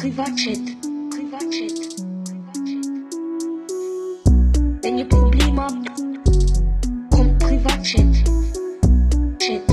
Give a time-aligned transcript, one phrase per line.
[0.00, 0.58] Privatchat.
[1.10, 1.78] Privatchat.
[4.82, 5.90] Wenn ihr Probleme habt,
[7.10, 8.14] kommt Privatchat.
[9.38, 9.66] Chat.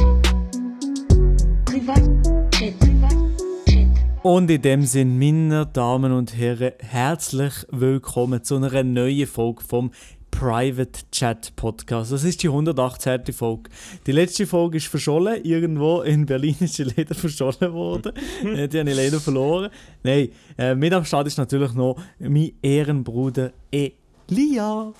[1.63, 2.77] Privatchat.
[2.77, 4.23] Privatchat.
[4.23, 9.91] Und in dem Sinn, meine Damen und Herren, herzlich willkommen zu einer neuen Folge vom
[10.37, 12.11] Private Chat Podcast.
[12.11, 13.33] Das ist die 118.
[13.33, 13.71] Folge.
[14.05, 15.43] Die letzte Folge ist verschollen.
[15.43, 18.13] Irgendwo in Berlin ist sie leider verschollen worden.
[18.43, 19.71] Äh, die habe ich leider verloren.
[20.03, 24.93] Nein, äh, mit am Start ist natürlich noch mein Ehrenbruder Elia.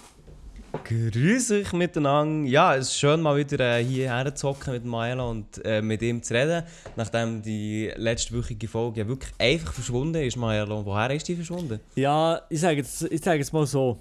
[0.84, 2.50] Grüß euch miteinander.
[2.50, 6.02] Ja, es ist schön, mal wieder äh, hierher zu hocken mit Milo und äh, mit
[6.02, 6.64] ihm zu reden.
[6.96, 10.84] Nachdem die letztwöchige Folge ja wirklich einfach verschwunden ist, Milo.
[10.84, 11.80] Woher ist die verschwunden?
[11.94, 14.00] Ja, ich sage jetzt, ich sage jetzt mal so.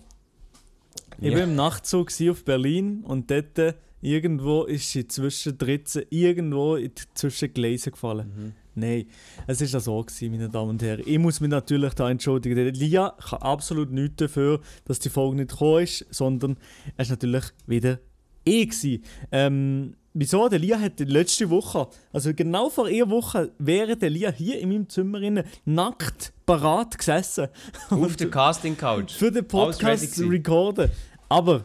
[1.20, 1.38] Ich Ja.
[1.38, 6.92] war im Nachtzug auf Berlin und dort äh, irgendwo ist sie zwischen 13, irgendwo in
[6.94, 8.54] die- zwischen Gleisen gefallen.
[8.74, 9.06] Nein,
[9.46, 11.02] es ist ja so gewesen, meine Damen und Herren.
[11.06, 12.74] Ich muss mich natürlich da entschuldigen.
[12.74, 16.58] Lia kann absolut nichts dafür, dass die Folge nicht gekommen ist, sondern
[16.98, 17.98] es ist natürlich wieder
[18.46, 19.04] ich gewesen.
[19.30, 20.48] Ähm, wieso?
[20.48, 24.58] Der Lia hat die letzte Woche, also genau vor einer Woche, wäre der Lia hier
[24.58, 27.48] in meinem Zimmer innen nackt parat gesessen.
[27.90, 29.12] Auf der Casting Couch.
[29.12, 30.90] für den Podcast zu recorden.
[31.28, 31.64] Aber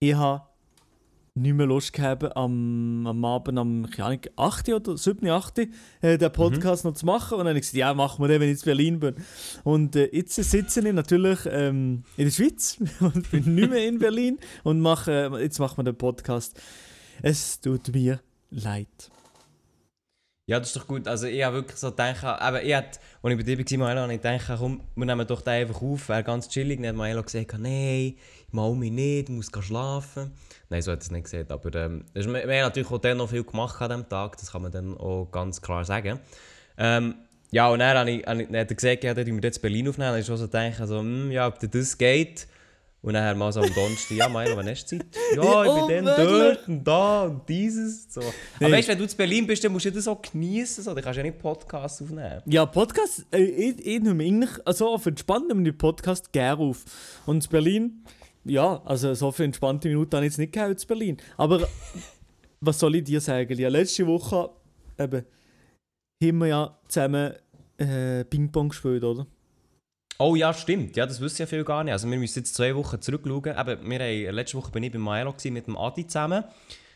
[0.00, 0.42] ich habe
[1.36, 4.68] nicht mehr Lust gehabt, am, am Abend am keine Ahnung, 8.
[4.68, 5.28] oder 7.
[5.28, 5.58] 8.
[6.00, 7.34] Äh, den Podcast noch zu machen.
[7.34, 9.16] Und dann habe ich gesagt, ja, machen wir den, wenn ich in Berlin bin.
[9.64, 13.98] Und äh, jetzt sitze ich natürlich ähm, in der Schweiz und bin nicht mehr in
[13.98, 16.60] Berlin und mache, äh, jetzt machen wir den Podcast.
[17.20, 19.10] Es tut mir leid.
[20.46, 21.08] Ja, das ist doch gut.
[21.08, 24.00] Also ich habe wirklich so gedacht, aber ich hatte, als ich bei dir war, Milo,
[24.02, 26.82] habe ich gedacht, komm, wir nehmen doch den einfach auf, wäre ganz chillig.
[26.82, 28.14] Dann hat Milo gesagt, nein,
[28.46, 30.32] ich mal mich nicht, ich muss schlafen.
[30.68, 33.30] Nein, so hat er es nicht gesagt, aber ähm, wir, haben natürlich auch dann noch
[33.30, 36.20] viel gemacht an diesem Tag, das kann man dann auch ganz klar sagen.
[36.76, 37.14] Ähm,
[37.50, 39.62] ja, und dann, habe ich, habe ich, dann hat er gesagt, ja, dann wir jetzt
[39.62, 40.08] Berlin aufnehmen.
[40.08, 42.48] Dann habe ich schon so gedacht, also, hm, ja, ob das geht.
[43.04, 45.06] Und dann mal so am Donnerstag, ja, Milo, wann hast du Zeit?
[45.36, 48.10] Ja, ich bin dann dort und da und dieses.
[48.10, 48.20] So.
[48.20, 48.64] Nee.
[48.64, 50.82] Aber weißt du, wenn du in Berlin bist, dann musst du das auch genießen.
[50.84, 50.94] So.
[50.94, 52.40] Dann kannst du ja nicht Podcasts aufnehmen.
[52.46, 56.82] Ja, Podcast, äh, ich, ich nehme eigentlich, also auf entspannt nehme ich Podcast gerne auf.
[57.26, 58.04] Und in Berlin,
[58.44, 61.16] ja, also so für entspannte Minuten habe ich jetzt nicht gehabt in Berlin.
[61.36, 61.68] Aber
[62.60, 63.58] was soll ich dir sagen?
[63.58, 64.48] Ja, letzte Woche
[64.98, 65.26] eben,
[66.22, 67.34] haben wir ja zusammen
[67.76, 69.26] äh, Ping-Pong gespielt, oder?
[70.18, 70.96] Oh ja, stimmt.
[70.96, 71.92] Ja, das wissen ja viele gar nicht.
[71.92, 73.44] Also wir müssen jetzt zwei Wochen zurückschauen.
[73.58, 76.44] Eben, wir haben, letzte Woche bin ich bei Milo mit dem Adi zusammen.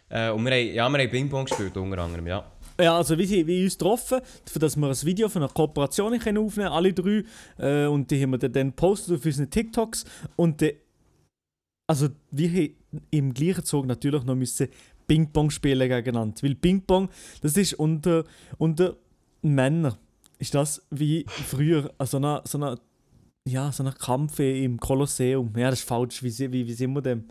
[0.08, 2.44] Äh, und wir haben, ja, wir haben Ping-Pong gespielt, unter anderem, ja.
[2.80, 4.20] Ja, also wie, wie uns getroffen,
[4.54, 7.24] dass wir ein Video von einer Kooperation können aufnehmen alle drei.
[7.58, 10.04] Äh, und die haben wir dann- dann gepostet auf unseren TikToks.
[10.36, 10.76] Und äh,
[11.88, 12.74] also wir haben
[13.10, 14.68] im gleichen Zug natürlich noch müssen
[15.08, 16.36] Ping-Pong spielen gegeneinander.
[16.42, 17.08] Weil Ping-Pong,
[17.42, 18.24] das ist unter,
[18.58, 18.96] unter
[19.42, 19.96] Männern,
[20.38, 22.78] ist das wie früher, also so eine, so eine,
[23.46, 25.52] ja, so ein Kampf im Kolosseum.
[25.56, 27.24] Ja, das ist falsch, wie, wie, wie sind wir dem?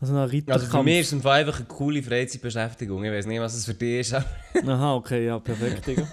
[0.00, 0.64] Also ein Ritterkampf.
[0.64, 3.04] Also für mich ist es einfach eine coole Freizeitbeschäftigung.
[3.04, 4.14] Ich weiß nicht, was es für dich ist.
[4.66, 6.06] Aha, okay, ja, perfekt, Digga.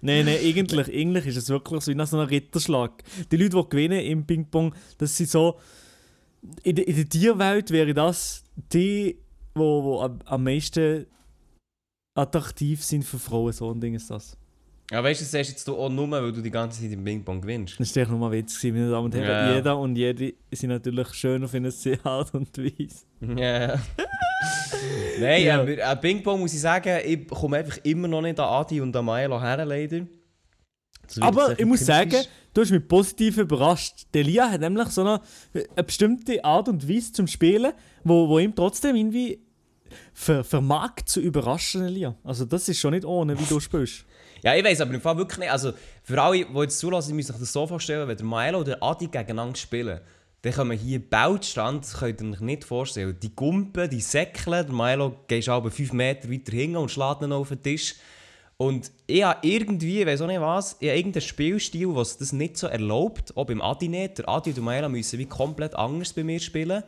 [0.00, 3.02] Nein, nein, eigentlich, eigentlich ist es wirklich so wie nach so einem Ritterschlag.
[3.30, 5.58] Die Leute, die gewinnen im Ping-Pong, das sind so.
[6.62, 9.18] In der, in der Tierwelt wäre das die,
[9.54, 11.06] am, am meisten
[12.14, 13.52] attraktiv sind für Frauen.
[13.52, 14.36] So ein Ding ist das.
[14.90, 17.04] Ja, weißt du, das sagst jetzt du auch nur, weil du die ganze Zeit im
[17.04, 17.78] Ping-Pong gewinnst.
[17.78, 19.48] Das war echt nur mal Witz, gewesen, meine Damen und Herren.
[19.50, 19.54] Ja.
[19.56, 23.04] Jeder und jede sind natürlich schön auf eine sehr Art und Weise.
[23.20, 23.78] Ja.
[25.20, 25.60] Nein, Ja.
[25.60, 28.94] aber äh, Ping-Pong muss ich sagen, ich komme einfach immer noch nicht an Adi und
[28.96, 30.06] an Milo her, leider.
[31.20, 32.24] Aber ich muss sagen,
[32.54, 34.06] du hast mich positiv überrascht.
[34.14, 35.20] Der Lia hat nämlich so eine,
[35.54, 37.72] eine bestimmte Art und Weise zum Spielen,
[38.04, 39.40] wo, wo ihm trotzdem irgendwie
[40.12, 42.14] ver, vermag zu überraschen, Lia.
[42.24, 44.04] Also das ist schon nicht ohne, wie du spielst.
[44.42, 45.50] Ja, ich weiß aber im Fall wirklich nicht.
[45.50, 45.72] Also
[46.02, 49.06] für alle, die jetzt zulassen, müssen sich das so vorstellen, wenn der Milo oder Adi
[49.06, 50.00] gegeneinander spielen,
[50.42, 53.16] dann kommen hier Bautstand, das könnt ihr euch nicht vorstellen.
[53.20, 57.32] Die Gumpen, die Säckle, der Milo geht aber 5 Meter weiter hinten und schlägt ihn
[57.32, 57.96] auf den Tisch.
[58.56, 62.32] Und ich habe irgendwie, ich weiß auch nicht was, ich habe irgendeinen Spielstil, was das
[62.32, 64.18] nicht so erlaubt, auch beim Adi nicht.
[64.18, 66.82] Der Adi und der Milo müssen wie komplett anders bei mir spielen.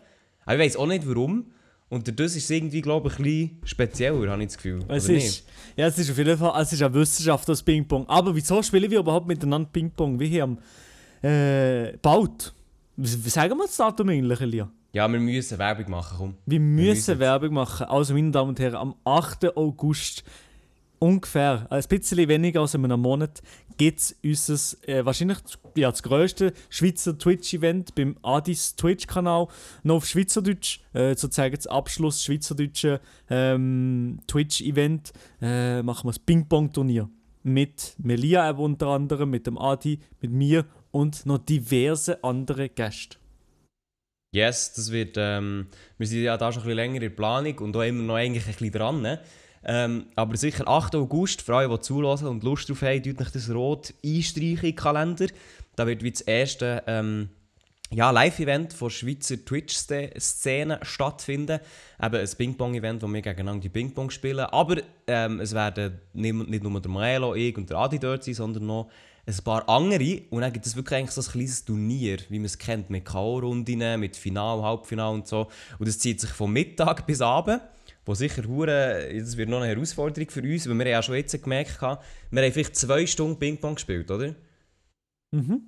[0.45, 1.53] Aber ich weiß auch nicht warum.
[1.91, 4.85] Und dadurch ist irgendwie, glaube ich, ein bisschen spezieller, habe ich das Gefühl.
[4.89, 5.45] Es ist,
[5.77, 8.09] ja, es ist auf jeden Fall es ist eine Wissenschaft, das Ping-Pong.
[8.09, 10.19] Aber wieso spielen wir überhaupt miteinander Ping-Pong?
[10.21, 10.59] Wir haben
[11.23, 12.55] äh, baut.
[12.97, 14.71] Wie sagen wir das Datum eigentlich, Lia?
[14.93, 16.35] Ja, wir müssen Werbung machen, komm.
[16.47, 17.87] Wir müssen müssen- Werbung machen.
[17.87, 19.57] Also, meine Damen und Herren, am 8.
[19.57, 20.23] August,
[21.01, 23.43] ungefähr, ein bisschen weniger als in einem Monat,
[23.77, 25.39] gibt es unser, äh, wahrscheinlich
[25.75, 29.49] ja, das grösste Schweizer Twitch-Event beim Adis Twitch-Kanal.
[29.83, 37.09] Noch auf Schweizerdeutsch, äh, sozusagen das Abschluss Schweizerdeutsche ähm, Twitch-Event, äh, machen wir das Ping-Pong-Turnier.
[37.43, 43.17] mit Melia unter anderem, mit dem Adi, mit mir und noch diverse andere Gäste.
[44.33, 45.67] Yes, das wird, ähm,
[45.99, 48.15] wir sind ja da schon ein bisschen länger in der Planung und auch immer noch
[48.15, 49.03] eigentlich ein bisschen dran.
[49.03, 49.21] ne?
[49.65, 50.95] Ähm, aber sicher 8.
[50.97, 54.77] August, für die zulassen und Lust drauf haben, tut euch das rot einstreichen in den
[54.77, 55.27] Kalender.
[55.77, 57.29] Da wird wie das erste ähm,
[57.93, 61.59] ja, Live-Event von Schweizer Twitch-Szene stattfinden.
[62.01, 64.47] Eben ein Ping-Pong-Event, wo wir gegeneinander die Ping-Pong spielen.
[64.47, 64.77] Aber
[65.07, 68.91] ähm, es werden nicht, nur der Maelo, ich und der Adi dort sein, sondern noch
[69.27, 70.23] ein paar andere.
[70.31, 73.05] Und dann gibt es wirklich eigentlich so ein kleines Turnier, wie man es kennt, mit
[73.05, 75.49] K.O.-Runden, mit Final, Halbfinal und so.
[75.79, 77.61] Und das zieht sich vom Mittag bis Abend.
[78.05, 81.43] Wo sicher hure, das wird noch eine Herausforderung für uns, weil wir ja schon jetzt
[81.43, 84.35] gemerkt haben, wir haben vielleicht zwei Stunden Ping-Pong gespielt, oder?
[85.33, 85.63] Mhm.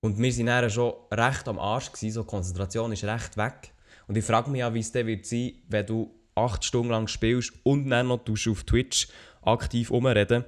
[0.00, 3.72] Und wir waren dann schon recht am Arsch, gewesen, so die Konzentration ist recht weg.
[4.06, 7.08] Und ich frage mich ja, wie es dann wird sein, wenn du acht Stunden lang
[7.08, 9.08] spielst und dann noch auf Twitch
[9.42, 10.44] aktiv rumreden.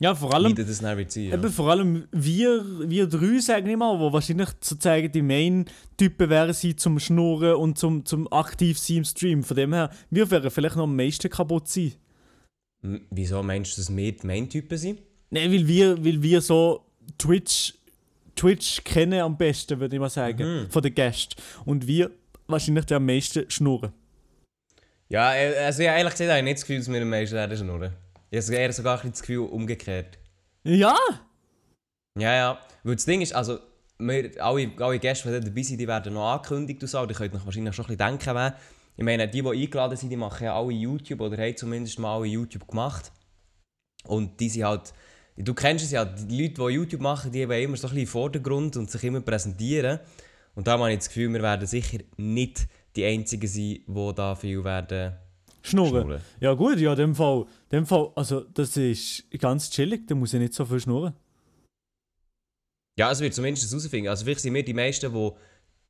[0.00, 1.24] Ja, vor Wie allem, das dann wird sein.
[1.24, 1.34] Ja.
[1.34, 6.52] eben, vor allem wir, wir drei, sage ich mal, wo wahrscheinlich sozusagen die Main-Typen wären
[6.54, 9.42] sie zum Schnurren und zum, zum aktiv sein im Stream.
[9.42, 11.94] Von dem her, wir wären vielleicht noch am meisten kaputt sein.
[12.82, 15.02] M- Wieso meinst du, dass wir die Main-Typen sind?
[15.30, 16.84] Nein, weil wir, weil wir so
[17.18, 17.74] Twitch,
[18.36, 20.70] Twitch kennen am besten, würde ich mal sagen, Mhm.
[20.70, 21.34] von den Gästen.
[21.64, 22.12] Und wir
[22.46, 23.92] wahrscheinlich die am meisten schnurren.
[25.08, 27.56] Ja, äh, also ja, ehrlich gesagt habe ich nicht das Gefühl, dass wir am meisten
[27.56, 27.92] schnurren.
[28.30, 30.18] Ich habe eher sogar ein bisschen das Gefühl umgekehrt.
[30.64, 30.96] Ja!
[32.18, 32.58] Ja, ja.
[32.82, 33.58] Weil das Ding ist, also,
[33.98, 37.06] wir, alle, alle Gäste, die dabei sind, die werden noch angekündigt und so.
[37.06, 38.56] Die könnt euch wahrscheinlich schon ein bisschen denken, wer.
[38.96, 42.16] Ich meine, die, die eingeladen sind, die machen ja alle YouTube oder haben zumindest mal
[42.16, 43.12] alle YouTube gemacht.
[44.04, 44.92] Und die sind halt,
[45.36, 48.02] du kennst es ja, die Leute, die YouTube machen, die wollen immer so ein bisschen
[48.02, 50.00] im Vordergrund und sich immer präsentieren.
[50.54, 52.66] Und da habe ich das Gefühl, wir werden sicher nicht
[52.96, 55.16] die Einzigen sein, die da viel werden
[55.68, 56.02] Schnurren.
[56.02, 56.22] schnurren.
[56.40, 60.34] Ja gut, ja, in dem Fall, dem Fall, also das ist ganz chillig, da muss
[60.34, 61.14] ich nicht so viel schnurren.
[62.98, 64.08] Ja, es wird zumindest herausfinden.
[64.08, 65.30] Also vielleicht sind wir die meisten, die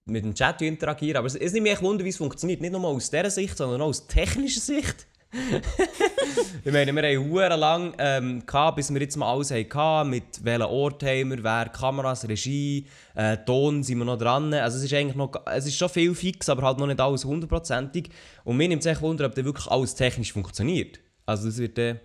[0.05, 1.17] mit dem Chat interagieren.
[1.17, 2.61] Aber es, nimmt mich echt wunder, wie es funktioniert.
[2.61, 5.07] Nicht nur aus dieser Sicht, sondern auch aus technischer Sicht.
[6.65, 10.43] ich meine, wir haben hure lang ähm, gehabt, bis wir jetzt mal alles hatten, mit
[10.43, 14.55] welchen Ort haben wir, wer Kameras, Regie, äh, Ton sind wir noch dran.
[14.55, 17.27] Also es ist eigentlich noch, es ist schon viel fix, aber halt noch nicht alles
[17.27, 18.09] hundertprozentig.
[18.45, 20.99] Und mir nimmt es echt wunder, ob dann wirklich alles technisch funktioniert.
[21.27, 21.97] Also das wird äh,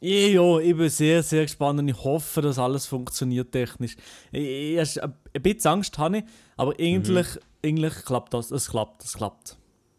[0.00, 3.96] Ja, ich bin sehr, sehr gespannt und ich hoffe, dass alles funktioniert technisch.
[4.30, 6.24] Ich, ich, ein bisschen Angst habe ich,
[6.58, 7.28] aber eigentlich,
[7.64, 9.56] eigentlich klappt das, es klappt, es klappt.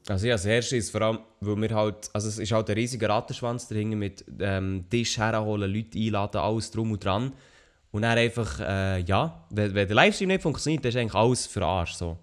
[0.08, 2.76] Also ja, das erste ist vor allem, weil wir halt, also es ist halt ein
[2.76, 7.32] riesiger Rattenschwanz dahinter mit ähm, Tisch herholen, Leute einladen, alles drum und dran.
[7.92, 11.46] Und dann einfach, äh, ja, wenn, wenn der Livestream nicht funktioniert, dann ist eigentlich alles
[11.46, 12.18] für Arsch, so.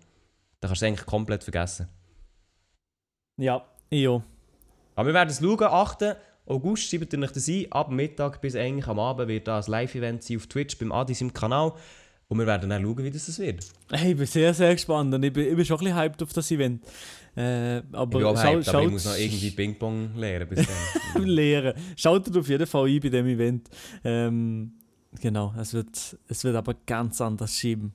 [0.60, 1.88] Dann kannst du eigentlich komplett vergessen.
[3.38, 4.22] Ja, ja.
[4.94, 6.16] Aber wir werden es schauen, 8.
[6.46, 9.64] August schreibt ihr euch das ein, ab Mittag bis eigentlich am Abend wird da ein
[9.66, 11.72] Live-Event sein auf Twitch beim Adis im Kanal.
[12.30, 13.66] Und wir werden dann schauen, wie das wird.
[13.90, 16.22] Hey, ich bin sehr, sehr gespannt und ich bin, ich bin schon ein bisschen hyped
[16.22, 16.84] auf das Event.
[17.36, 20.64] Äh, Ich aber bin auch schau, hyped, aber ich muss noch irgendwie Ping-Pong lernen bis
[21.14, 21.24] dann.
[21.24, 21.74] lehren.
[21.96, 23.68] Schaut auf jeden Fall ein bei dem Event.
[24.04, 24.74] Ähm,
[25.20, 27.92] genau, es wird, es wird aber ganz anders schieben.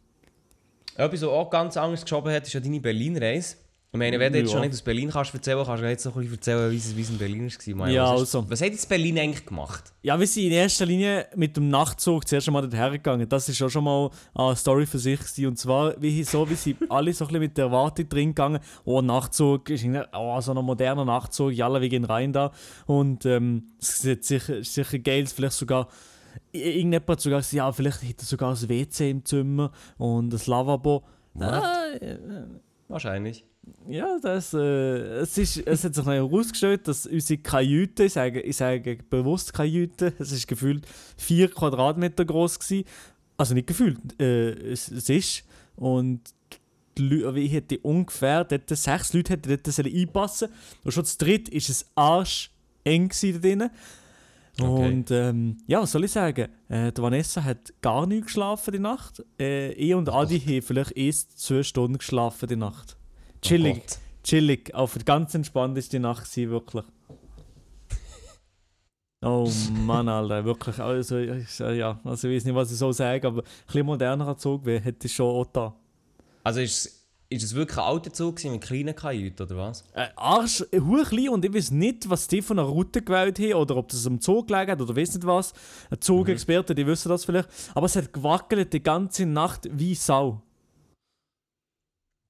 [0.98, 3.56] Etwas, was auch ganz anders geschoben hat, ist ja deine Berlin-Reise.
[3.96, 4.54] Ich meine, wenn du jetzt Ja.
[4.58, 6.96] schon nicht aus Berlin kannst erzählen, kannst du jetzt noch ein bisschen erzählen, wie es,
[6.98, 7.50] wie es in Berlin
[7.80, 7.90] war.
[7.90, 8.50] Ja, was, ist- also.
[8.50, 9.94] was hat jetzt Berlin eigentlich gemacht?
[10.02, 13.28] Ja, wir sind in erster Linie mit dem Nachtzug zuerst einmal dorthin gegangen.
[13.30, 15.18] Das ist auch schon mal eine Story für sich.
[15.20, 15.48] Gewesen.
[15.48, 18.60] Und zwar, wie so, wie sie alle so ein bisschen mit der Erwartung drin gegangen.
[18.84, 22.52] Oh, Nachtzug, ist oh, so ein moderner Nachtzug, ja, alle wir gehen rein da.
[22.86, 25.88] Und ähm, es ist sicher, sicher geil, vielleicht sogar.
[26.52, 30.42] Irgendjemand hat sogar gesagt, ja, vielleicht hätte er sogar ein WC im Zimmer und ein
[30.46, 31.04] Lavabo.
[31.40, 32.18] Äh,
[32.88, 33.46] Wahrscheinlich.
[33.88, 34.58] Ja, das, äh,
[35.20, 40.14] es, ist, es hat sich herausgestellt, dass unsere Kajüte, ich sage, ich sage bewusst Kajüte,
[40.20, 40.86] es ist gefühlt
[41.18, 42.86] 4 Quadratmeter groß gewesen.
[43.38, 45.44] Also nicht gefühlt, äh, es, es ist.
[45.76, 46.22] Und
[46.98, 50.50] die Leu- ich hätte ungefähr, dort sechs Leute hätten dort sollen einpassen
[50.84, 52.52] Und schon zu dritt ist es arsch
[52.84, 53.70] eng gewesen da drinnen.
[54.58, 54.88] Okay.
[54.88, 56.48] Und ähm, ja, was soll ich sagen?
[56.70, 59.22] Äh, die Vanessa hat gar nicht geschlafen die Nacht.
[59.38, 62.96] Äh, ich und Adi haben vielleicht erst zwei Stunden geschlafen die Nacht.
[63.46, 64.74] Chillig, Oh chillig.
[64.74, 66.86] Auf ganz entspannt ist die Nacht gewesen, wirklich.
[69.22, 69.50] Oh
[69.86, 70.80] Mann, Alter, wirklich.
[70.80, 74.38] Also, ich, ja, also ich weiß nicht, was ich so sage, aber ein bisschen modernerer
[74.38, 75.76] Zug wäre, hätte ich schon auch da.
[76.44, 79.84] Also ist, ist es wirklich ein alter Zug mit kleinen Kajüten, oder was?
[79.94, 83.54] Äh, Arsch, äh, klein und ich weiß nicht, was die von einer Route gewählt haben
[83.54, 85.54] oder ob das am Zug gelegen hat oder weiß nicht was.
[85.90, 87.50] Ein Zugexperte, die wissen das vielleicht.
[87.74, 90.42] Aber es hat gewackelt die ganze Nacht wie Sau.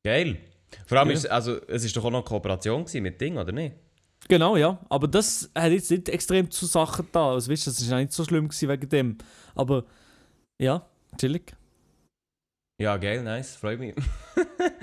[0.05, 0.37] Geil.
[0.85, 1.15] Vor allem Ja.
[1.15, 3.75] ist also, es ist doch auch noch eine Kooperation mit Ding, oder nicht?
[4.27, 4.79] Genau, ja.
[4.89, 7.33] Aber das hat jetzt nicht extrem zu Sachen da.
[7.33, 9.17] Also, weißt, du, das ist auch nicht so schlimm wegen dem.
[9.53, 9.85] Aber
[10.59, 10.85] ja,
[11.19, 11.53] chillig.
[12.81, 13.95] Ja, geil, nice, freut mich.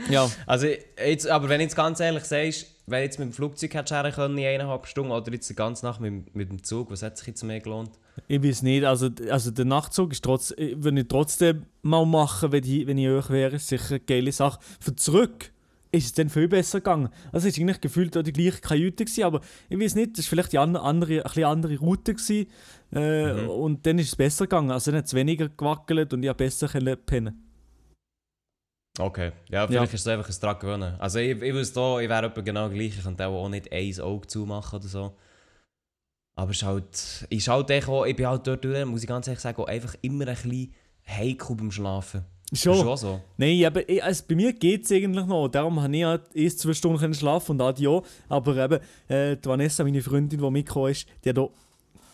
[0.09, 0.31] Ja.
[0.47, 3.75] Also, jetzt, aber wenn du jetzt ganz ehrlich sagst, wenn du jetzt mit dem Flugzeug
[3.75, 6.91] hättest herkommen können in eineinhalb Stunden oder jetzt die ganze Nacht mit, mit dem Zug,
[6.91, 7.91] was hat sich jetzt mehr gelohnt?
[8.29, 12.65] Ich weiß nicht, also, also der Nachtzug ist trotz, würde ich trotzdem mal machen, wenn
[12.65, 14.59] ich, wenn ich euch wäre, sicher eine geile Sache.
[14.81, 15.52] Für zurück
[15.95, 17.11] ist es dann viel besser gegangen.
[17.33, 20.25] Also es war eigentlich gefühlt auch die gleiche Kajüte, gewesen, aber ich weiß nicht, das
[20.25, 22.47] war vielleicht die andere, andere, ein bisschen andere Route gewesen,
[22.95, 23.49] äh, Mhm.
[23.51, 24.71] und dann ist es besser gegangen.
[24.71, 27.49] Also dann hat es weniger gewackelt und ich konnte besser können pennen.
[28.99, 30.97] Okay, ja, vielleicht ist es einfach ein Dran gewöhnen.
[30.99, 34.27] Also ich, ich wüsste auch, ich wäre genau gleich, ich könnte auch nicht ein Auge
[34.27, 35.17] zumachen oder so.
[36.35, 39.41] Aber es ist halt, ist halt auch, ich bin halt dort muss ich ganz ehrlich
[39.41, 40.75] sagen, einfach immer ein bisschen
[41.07, 42.25] heikel beim Schlafen.
[42.53, 42.77] Schon.
[42.77, 43.21] Schon so.
[43.39, 45.49] Nein, aber ich, also bei mir geht es eigentlich noch.
[45.49, 48.05] Darum habe ich halt erst zwei Stunden schlafen und auch.
[48.29, 48.79] Aber eben,
[49.09, 51.49] äh, die Vanessa, meine Freundin, die mitgekommen ist, die hat da,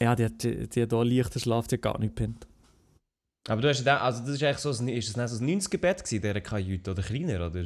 [0.01, 2.47] ja, die hat, die, hat da leichten Schlaf, die hat gar nicht gepennt.
[3.49, 5.61] Aber du hast ja, also das ist eigentlich so, ein- ist das nicht so ein
[5.61, 7.65] 90er-Bett gewesen, dieser Kajüte, oder kleiner, oder?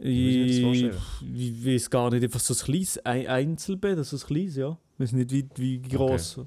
[0.00, 0.92] Ich Ich,
[1.34, 4.76] ich weiß gar nicht, einfach so ein kleines ein Einzelbett, also ein kleines, ja.
[4.94, 6.40] Ich weiß nicht, wie, wie groß.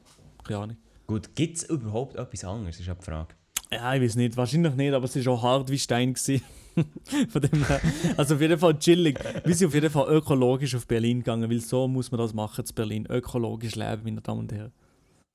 [0.43, 0.77] Keine Ahnung.
[1.07, 3.35] Gut, gibt es überhaupt etwas anderes, ist ja die Frage.
[3.73, 6.15] Ja, ich weiß nicht, wahrscheinlich nicht, aber es war auch hart wie Stein.
[7.29, 7.81] Von dem her.
[8.17, 9.19] Also auf jeden Fall chillig.
[9.45, 12.65] Wir sind auf jeden Fall ökologisch auf Berlin gegangen, weil so muss man das machen
[12.65, 13.05] zu Berlin.
[13.09, 14.71] Ökologisch leben, meine Damen und Herren.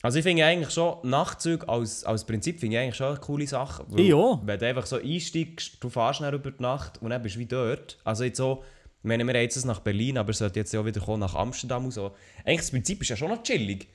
[0.03, 3.47] Also ich finde eigentlich schon, Nachtzüge als, als Prinzip finde ich eigentlich schon eine coole
[3.47, 3.85] Sache.
[4.15, 4.41] auch.
[4.45, 7.41] Wenn du einfach so einsteigst, du fährst schnell über die Nacht und dann bist du
[7.41, 7.99] wie dort.
[8.05, 8.63] Also jetzt so,
[9.03, 11.21] ich meine, wir haben jetzt nach Berlin, aber es sollte jetzt ja auch wieder kommen
[11.21, 12.13] nach Amsterdam und so.
[12.45, 13.89] Eigentlich das Prinzip ist ja schon noch chillig.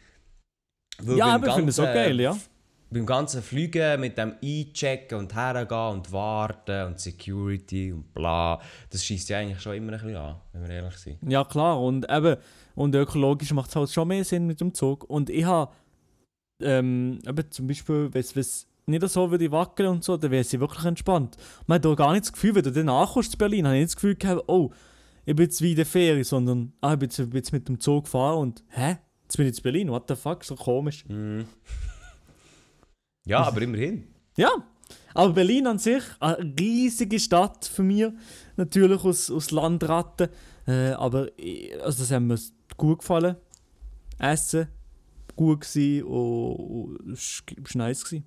[1.00, 2.36] Weil Ja, aber ich finde es auch geil, ja.
[2.94, 9.06] Beim ganzen Fliegen mit dem Einchecken und hergehen und warten und Security und bla, das
[9.06, 11.18] schießt ja eigentlich schon immer ein bisschen an, wenn wir ehrlich sind.
[11.26, 11.82] Ja, klar.
[11.82, 12.36] Und eben,
[12.76, 15.10] und ökologisch macht es halt schon mehr Sinn mit dem Zug.
[15.10, 15.72] Und ich habe,
[16.62, 20.60] ähm, eben zum Beispiel, wenn es nicht so würde wackeln und so, dann wäre sie
[20.60, 21.38] wirklich entspannt.
[21.68, 23.82] Man hat auch gar nicht das Gefühl, wenn du dann ankommst zu Berlin, habe ich
[23.82, 24.72] nicht das Gefühl gehabt, oh,
[25.24, 27.68] ich bin jetzt wie in der Ferie, sondern, ah, ich bin jetzt, bin jetzt mit
[27.70, 28.98] dem Zug gefahren und, hä?
[29.24, 31.06] Jetzt bin ich in Berlin, what the fuck, so komisch.
[31.08, 31.46] Mhm.
[33.26, 34.08] Ja, aber immerhin.
[34.38, 34.50] Ja,
[35.14, 38.12] aber Berlin an sich, eine riesige Stadt für mich,
[38.56, 40.30] natürlich aus, aus Landratten.
[40.68, 41.30] Äh, aber
[41.84, 42.40] also das hat mir
[42.78, 43.36] gut gefallen.
[44.20, 44.68] Essen,
[45.36, 48.04] gut gsi und, es war nice.
[48.04, 48.26] Gewesen.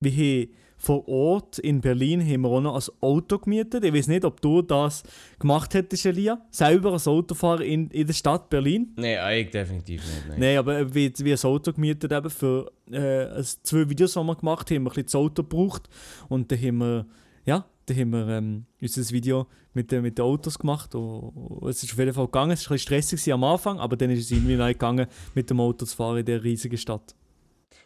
[0.00, 0.48] Wir haben
[0.82, 3.84] vor Ort in Berlin haben wir auch noch ein Auto gemietet.
[3.84, 5.04] Ich weiß nicht, ob du das
[5.38, 6.40] gemacht hättest, Elia.
[6.50, 8.92] Selber ein Auto fahren in, in der Stadt Berlin.
[8.96, 10.28] Nein, ich definitiv nicht.
[10.28, 10.40] Nein.
[10.40, 14.70] Nein, aber wie, wie ein Auto gemietet eben für äh, zwei Videos, die wir gemacht
[14.70, 15.88] haben, haben wir ein bisschen das Auto gebraucht
[16.28, 17.06] und dann haben wir,
[17.46, 21.68] ja, dann haben wir ähm, unser Video mit, den- mit den Autos gemacht und, und
[21.70, 24.10] es ist auf jeden Fall gegangen, es war ein bisschen stressig am Anfang, aber dann
[24.10, 27.14] ist es irgendwie noch gegangen, mit dem Auto zu fahren in dieser riesigen Stadt.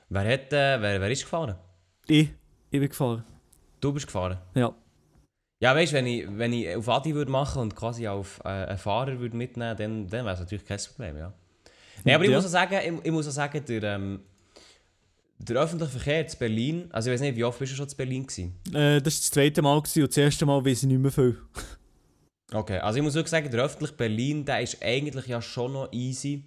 [0.09, 1.57] Wer, hat, äh, wer, wer ist gefahren?
[2.09, 2.29] Ich,
[2.77, 3.25] ich bin gefahren,
[3.81, 4.39] Du bist gefahren?
[4.55, 4.73] ja.
[5.59, 8.49] Ja, weißt du, wenn ich, wenn ich auf Adi würde machen und quasi auf äh,
[8.49, 11.33] einen Fahrer würde mitnehmen dann, dann wäre es natürlich kein Problem, ja.
[12.05, 12.37] Nein, aber ich Ja.
[12.37, 14.21] muss auch sagen, ich, ich muss auch sagen der, ähm,
[15.39, 17.97] der öffentliche Verkehr zu Berlin, also ich weiß nicht, wie oft bist du schon zu
[17.97, 18.55] Berlin gewesen?
[18.69, 21.11] Äh, das war das zweite Mal gewesen, und das erste Mal weiß ich nicht mehr
[21.13, 21.39] viel.
[22.53, 25.91] Okay, also ich muss wirklich sagen, der öffentliche Berlin, der ist eigentlich ja schon noch
[25.93, 26.45] easy.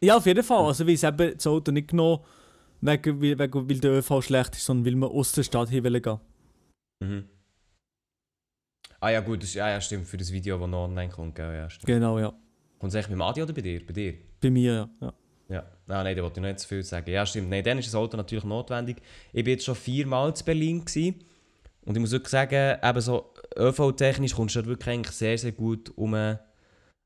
[0.00, 2.20] Ja, auf jeden Fall, also weil es eben das Auto nicht genommen,
[2.82, 5.82] wegen, weil, wegen, weil der ÖV schlecht ist, sondern weil wir aus der Stadt hin
[5.84, 6.20] gehen.
[7.02, 7.24] Mhm.
[9.00, 11.34] Ah ja gut, das, ist- ja, ja stimmt, für das Video, das noch online kommt,
[11.34, 11.86] gell, ja stimmt.
[11.86, 12.32] Genau, ja.
[12.78, 13.84] Kommt es eigentlich beim Adi oder bei dir?
[13.86, 14.14] Bei dir?
[14.40, 14.88] Bei mir, ja.
[15.00, 15.12] ja.
[15.48, 17.10] Ja, ah, nein, da wollte ich nicht zu viel sagen.
[17.10, 17.50] Ja, stimmt.
[17.50, 19.02] Nein, dann ist das Auto natürlich notwendig.
[19.32, 21.22] Ich bin jetzt schon viermal zu Berlin gewesen.
[21.84, 25.52] und ich muss wirklich sagen, eben so ÖV-technisch kommst du dort wirklich eigentlich sehr, sehr
[25.52, 26.14] gut um.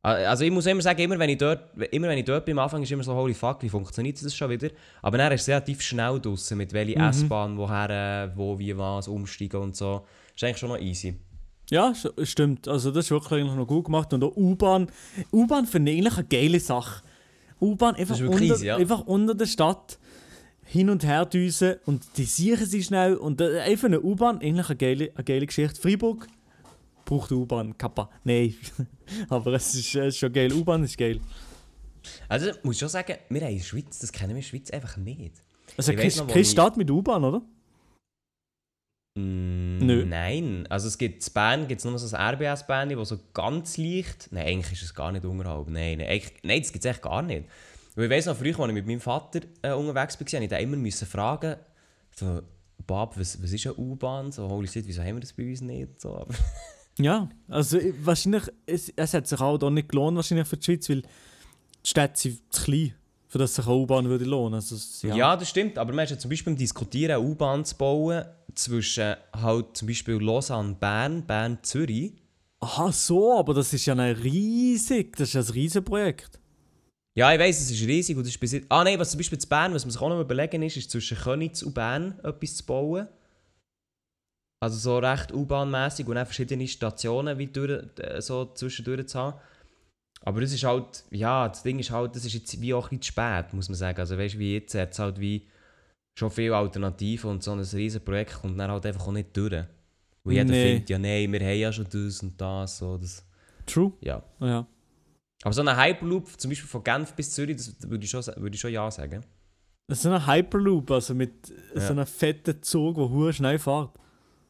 [0.07, 1.61] Äh, Also ich muss immer sagen, immer wenn ich dort,
[1.91, 4.35] immer wenn ich dort bin, am Anfang ist immer so, holy fuck, wie funktioniert das
[4.35, 4.71] schon wieder?
[5.03, 7.11] Aber dann ist es relativ schnell draussen, mit welcher Mhm.
[7.11, 10.07] S-Bahn, woher, wo, wie, was, umsteigen und so.
[10.35, 11.17] Ist eigentlich schon noch easy.
[11.71, 12.69] Ja, stimmt.
[12.69, 14.13] Also das ist wirklich noch gut gemacht.
[14.13, 14.89] Und auch U-Bahn.
[15.33, 17.03] U-Bahn finde ich eigentlich eine geile Sache.
[17.61, 18.77] U-Bahn einfach, unter, easy, ja.
[18.77, 19.99] einfach unter der Stadt
[20.65, 23.17] hin und her düsen und die sichern sie schnell.
[23.17, 25.81] Und äh, einfach eine U-Bahn, eigentlich eine geile, eine geile Geschichte.
[25.81, 26.27] Freiburg
[27.07, 28.11] braucht U-Bahn, Kappa.
[28.25, 28.55] Nein.
[29.31, 30.53] Aber es ist, es ist schon geil.
[30.53, 31.21] U-Bahn ist geil.
[32.29, 34.49] Also muss ich schon sagen, wir haben in der Schweiz, das kennen wir in der
[34.49, 35.33] Schweiz einfach nicht.
[35.77, 37.43] Also Ich keine, Stadt mit U-Bahn, oder?
[39.17, 40.05] Mm, Nö.
[40.05, 40.67] Nein.
[40.69, 44.29] Also es gibt in Bern gibt es nur so ein RBS-Band, das so ganz leicht...
[44.31, 45.69] Nein, eigentlich ist es gar nicht unterhalb.
[45.69, 47.47] Nein, nein, eigentlich, nein das gibt es echt gar nicht.
[47.95, 50.63] Weil ich weiss noch, früher, als ich mit meinem Vater äh, unterwegs war, musste ich
[50.63, 51.57] immer müssen fragen,
[52.15, 52.43] so,
[52.87, 54.31] Bab, was, was ist eine U-Bahn?
[54.33, 56.01] So, holy shit, wieso haben wir das bei uns nicht?
[56.01, 56.35] So, aber
[56.99, 60.65] Ja, also ich- wahrscheinlich, es, es hat sich auch da nicht gelohnt wahrscheinlich für die
[60.65, 61.09] Schweiz, weil die
[61.88, 62.95] Städte sind zu klein,
[63.29, 64.55] für das sich eine U-Bahn würde lohnen.
[64.55, 65.15] Also, es- Ja.
[65.15, 65.37] ja.
[65.37, 68.25] das stimmt, aber man ist ja zum Beispiel im Diskutieren, eine U-Bahn zu bauen
[68.55, 72.12] zwischen halt zum Beispiel Lausanne, Bern, Bern, Zürich.
[72.61, 76.41] Aha, so, aber das ist ja ein riesig, das ist ja ein riesiges Projekt.
[77.15, 78.55] Ja, ich weiss, es ist riesig und das ist bis.
[78.69, 80.91] Ah nein, was zum Beispiel zu Bern, was man sich auch noch überlegen ist, ist
[80.91, 83.09] zwischen Königs und Bern etwas zu bauen.
[84.66, 89.38] Also so recht U-Bahn-mässig und dann verschiedene Stationen wie durch, äh, so zwischendurch zu haben.
[90.23, 92.99] Aber das ist halt, ja, das Ding ist halt, das ist jetzt wie auch ein
[92.99, 93.99] bisschen zu spät, muss man sagen.
[94.00, 95.46] Also weißt du, wie jetzt hat es halt wie
[96.18, 99.64] schon viele Alternativen und so ein riesen Projekt kommt dann halt einfach auch nicht durch.
[100.25, 100.62] Und jeder Nee.
[100.73, 103.25] findet, ja nein, wir haben ja schon das und das, so, das,
[103.66, 103.92] True.
[104.00, 104.23] ja.
[104.40, 104.66] Ja.
[105.42, 108.54] Aber so ein Hyperloop, zum Beispiel von Genf bis Zürich, das würde ich schon, würde
[108.54, 109.25] ich schon ja sagen.
[109.88, 111.80] Ist ein Hyperloop, also mit Ja.
[111.82, 113.90] so einem fetten Zug, der schnell fährt.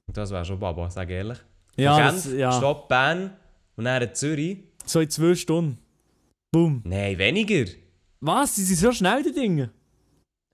[0.09, 1.39] Und das wäre schon Baba, sag ehrlich.
[1.77, 2.53] Ja, das, Genf, ja.
[2.53, 3.37] Stopp Bern
[3.77, 4.59] und dann Zürich.
[4.85, 5.79] so in zwei Stunden.
[6.53, 6.81] Boom.
[6.85, 7.71] Nein, weniger.
[8.21, 8.55] Was?
[8.55, 9.71] Die sind so schnell, die Dinge?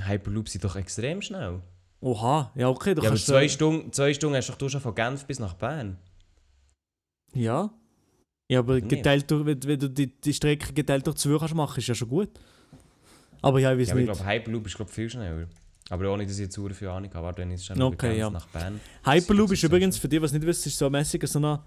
[0.02, 1.60] Hyperloop sind doch extrem schnell.
[2.00, 4.80] Oha, ja okay, du Ja, aber zwei äh, Stunden, zwei Stunden hast doch du schon
[4.80, 5.96] von Genf bis nach Bern.
[7.34, 7.70] Ja.
[8.50, 8.88] Ja, aber Oder nicht?
[8.90, 11.94] geteilt durch, wenn, wenn du die, die Strecke geteilt durch zwei kannst machen, ist ja
[11.94, 12.30] schon gut.
[13.40, 14.16] Aber ja, ich weiß Ja, aber ich nicht.
[14.18, 15.46] glaube, Hyperloop ist glaub, viel schneller.
[15.90, 17.26] Aber ohne, dass ich jetzt viel Ahnung habe.
[17.26, 18.30] Warte, wenn ich es schon Okay, ja.
[18.30, 18.80] nach Bern.
[19.04, 21.58] Hyperloop ist ist übrigens, für die, was nicht wissen, ist so mäßig so ein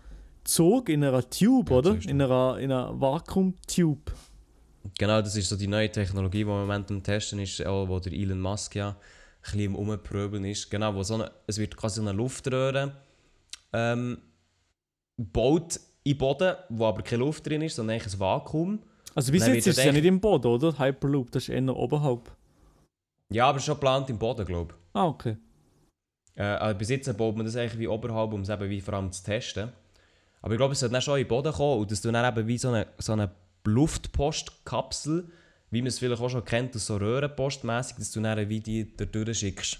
[0.44, 1.98] Zug in einer Tube, Ja, oder?
[2.08, 4.12] In einer, in einer Vakuum-Tube.
[4.98, 8.00] Genau, das ist so die neue Technologie, die im Moment am Testen ist, auch wo
[8.00, 8.96] der Elon Musk ja ein
[9.42, 10.70] bisschen im Umpröbeln ist.
[10.70, 12.94] Genau, wo so eine, es wird quasi eine Luftröhre
[13.74, 14.20] ähm,
[15.18, 18.80] gebaut im Boden, wo aber keine Luft drin ist, sondern eigentlich ein Vakuum.
[19.16, 20.78] Also bis Dann jetzt ist es ja nicht im Boden, oder?
[20.78, 22.32] Hyperloop, das ist eher oberhalb.
[23.32, 24.80] Ja, aber schon geplant im Boden, glaube ich.
[24.94, 25.38] Ah, okay.
[26.36, 28.94] Äh, aber bis jetzt baut man das eigentlich wie oberhalb, um es eben wie vor
[28.96, 29.72] allem zu testen.
[30.42, 32.38] Aber ich glaube, es sollte dann schon in den Boden kommen und dass du dann
[32.38, 33.32] eben wie so eine, so eine
[33.64, 35.28] Luftpostkapsel,
[35.72, 38.96] wie man es vielleicht auch schon kennt, aus so Röhrenpostmäßig, dass du dann wie die
[38.96, 39.80] da durchschickst.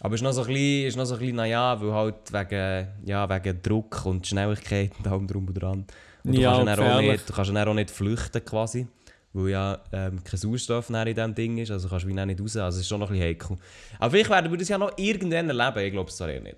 [0.00, 2.32] Aber es ist noch so ein bisschen, ist noch so ein bisschen naja, weil halt
[2.32, 5.86] wegen, ja, wegen Druck und Schnelligkeit und allem drum und dran.
[6.24, 8.88] Und du, Ja, kannst ja auch nicht, du kannst ja dann auch nicht flüchten quasi,
[9.32, 12.56] weil ja ähm, kein Sauerstoff in diesem Ding ist, also kannst du wie nicht raus,
[12.56, 13.56] also es ist schon noch ein bisschen heikel.
[13.98, 16.56] Aber vielleicht werden wir das ja noch irgendwann erleben, ich glaube es zwar eher nicht.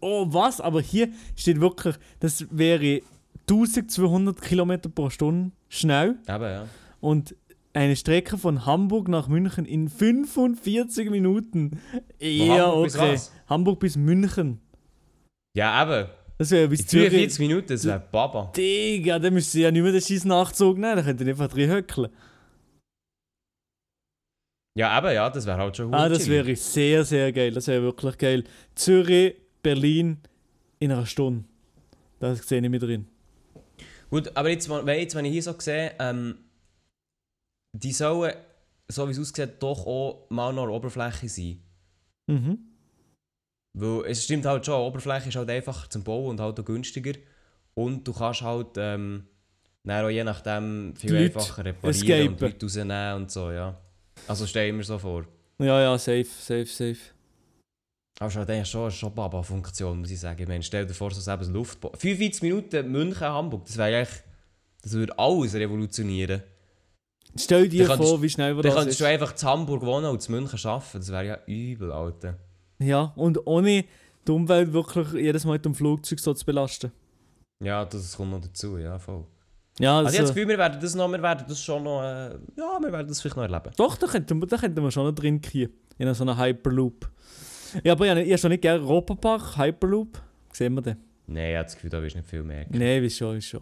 [0.00, 0.60] Oh, was?
[0.60, 3.02] Aber hier steht wirklich, das wäre
[3.48, 6.66] 1200 Kilometer pro Stunde schnell Eben, ja.
[7.00, 7.34] und
[7.72, 11.80] eine Strecke von Hamburg nach München in 45 Minuten.
[12.18, 13.12] Ja, bis okay.
[13.12, 13.32] was?
[13.48, 14.60] Hamburg bis München.
[15.54, 16.08] Ja, eben.
[16.40, 17.10] Das wäre bis Zürich.
[17.10, 18.50] 43 Minuten, das wäre Baba.
[18.56, 21.48] Digga, dann müsst ihr ja nicht mehr den scheiß Nachzug nehmen, dann könnt ihr einfach
[21.48, 22.10] drin höckeln.
[24.74, 27.52] Ja, eben, ja, das wäre halt schon Ah, das wäre sehr, sehr geil.
[27.52, 28.44] Das wäre wirklich geil.
[28.74, 30.16] Zürich, Berlin
[30.78, 31.44] in einer Stunde.
[32.20, 33.06] Das sehe ich mit drin.
[34.08, 36.38] Gut, aber jetzt, wenn, jetzt, wenn ich hier so sehe, ähm,
[37.76, 38.32] die sollen,
[38.88, 41.62] so wie es aussieht, doch auch mal noch an der Oberfläche sein.
[42.28, 42.69] Mhm.
[43.72, 46.64] Weil es stimmt halt schon, die Oberfläche ist halt einfach zum Bauen und halt auch
[46.64, 47.12] günstiger.
[47.74, 49.24] Und du kannst halt ähm,
[49.84, 52.36] dann auch je nachdem viel Leute einfacher reparieren und escapen.
[52.36, 53.78] die Leute rausnehmen und so, ja.
[54.26, 55.24] Also stell ich mir so vor.
[55.58, 56.98] Ja, ja, safe, safe, safe.
[58.18, 60.42] Aber es ist halt eigentlich schon, schon eine Baba-Funktion, muss ich sagen.
[60.42, 61.92] Ich meine, stell dir vor, so selbst ein Luftball.
[61.96, 64.22] 45 Minuten München, Hamburg, das wäre eigentlich...
[64.82, 66.42] Das würde alles revolutionieren.
[67.36, 69.00] Stell dir Dann könntest- vor, wie schnell wir Dann das könntest ist.
[69.00, 70.98] du einfach zu Hamburg wohnen und zu München arbeiten.
[70.98, 72.38] Das wäre ja übel, Alter.
[72.80, 73.84] Ja, und ohne
[74.26, 76.92] die Umwelt wirklich jedes Mal mit dem Flugzeug so zu belasten.
[77.62, 79.24] Ja, das kommt noch dazu, ja, voll.
[79.78, 81.82] Ja, Also, also, ich habe das Gefühl, wir werden das noch, wir werden das schon
[81.82, 83.70] noch, äh, ja, wir werden das vielleicht noch erleben.
[83.76, 85.72] doch, da könnten, wir, da könnten wir schon noch drin kriegen.
[85.98, 87.08] In so einer Hyperloop.
[87.84, 90.20] Ja, aber ich habe schon nicht gerne Europapark, Hyperloop.
[90.52, 90.96] Sehen wir den?
[91.26, 92.78] Nein, ich habe das Gefühl, da wirst du nicht viel merken.
[92.78, 93.60] Nein, wie schon, wie schon.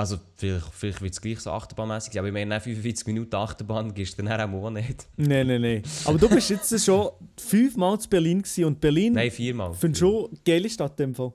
[0.00, 3.36] Also, vielleicht, vielleicht wird es gleich so achterbahnmäßig sein, aber ich meine, nach 45 Minuten
[3.36, 5.06] Achterbahn gehst du dann auch nicht.
[5.18, 5.82] Nein, nein, nein.
[6.06, 9.74] Aber du bist jetzt schon fünfmal zu Berlin gewesen und Berlin Nein, viermal.
[9.74, 11.34] finde ich schon eine geile Stadt in dem Fall.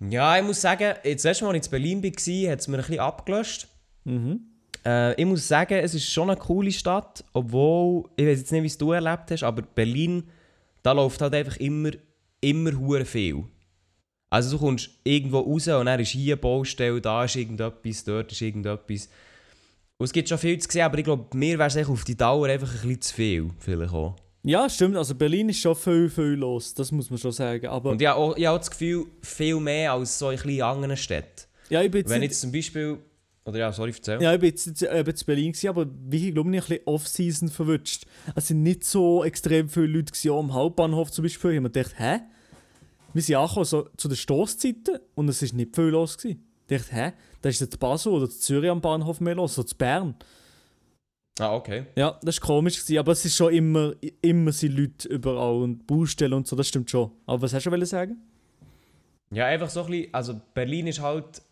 [0.00, 2.68] Ja, ich muss sagen, jetzt, das letzte Mal, als ich in Berlin war, hat es
[2.68, 3.68] mir ein bisschen abgelöscht.
[4.04, 4.40] Mhm.
[4.84, 8.64] Äh, ich muss sagen, es ist schon eine coole Stadt, obwohl, ich weiß jetzt nicht,
[8.64, 10.24] wie es du erlebt hast, aber Berlin,
[10.82, 11.92] da läuft halt einfach immer,
[12.42, 13.44] immer hure viel.
[14.30, 18.30] Also du kommst irgendwo raus und dann ist hier eine Baustelle, da ist irgendetwas, dort
[18.30, 19.08] ist irgendetwas.
[19.98, 22.16] Und es gibt schon viel zu sehen, aber ich glaube, mir wäre es auf die
[22.16, 24.16] Dauer einfach ein bisschen zu viel, vielleicht auch.
[24.42, 24.96] Ja, stimmt.
[24.96, 26.72] Also Berlin ist schon viel, viel los.
[26.72, 27.66] Das muss man schon sagen.
[27.66, 30.36] Aber Und ich habe auch, ich habe auch das Gefühl, viel mehr als so in
[30.36, 31.42] bisschen anderen Städten.
[31.68, 32.98] ja, ich bin jetzt, Wenn jetzt zum Beispiel,
[33.44, 34.22] oder ja, sorry, erzähl.
[34.22, 36.62] ja, ich bin jetzt, jetzt, äh, jetzt in Berlin gewesen, aber wie ich glaube, ich
[36.62, 38.06] ein bisschen Off-Season verwünscht.
[38.34, 41.50] Es sind nicht so extrem viele Leute gewesen, am Hauptbahnhof zum Beispiel.
[41.50, 42.20] Ich habe mir gedacht, hä?
[43.12, 46.16] Wir sind angekommen, so zu den Stoßzeiten und es war nicht viel los.
[46.16, 46.46] Gewesen.
[46.68, 49.76] Ich dachte, hä, da ist jetzt Basel oder Zürich am Bahnhof mehr los, so zu
[49.76, 50.14] Bern.
[51.38, 51.86] Ah, okay.
[51.96, 55.86] Ja, das war komisch, gewesen, aber es ist schon immer, immer sind Leute überall und
[55.86, 57.10] Baustellen und so, das stimmt schon.
[57.26, 58.18] Aber was hast du sagen?
[59.32, 61.42] Ja, einfach so ein bisschen, also Berlin ist halt,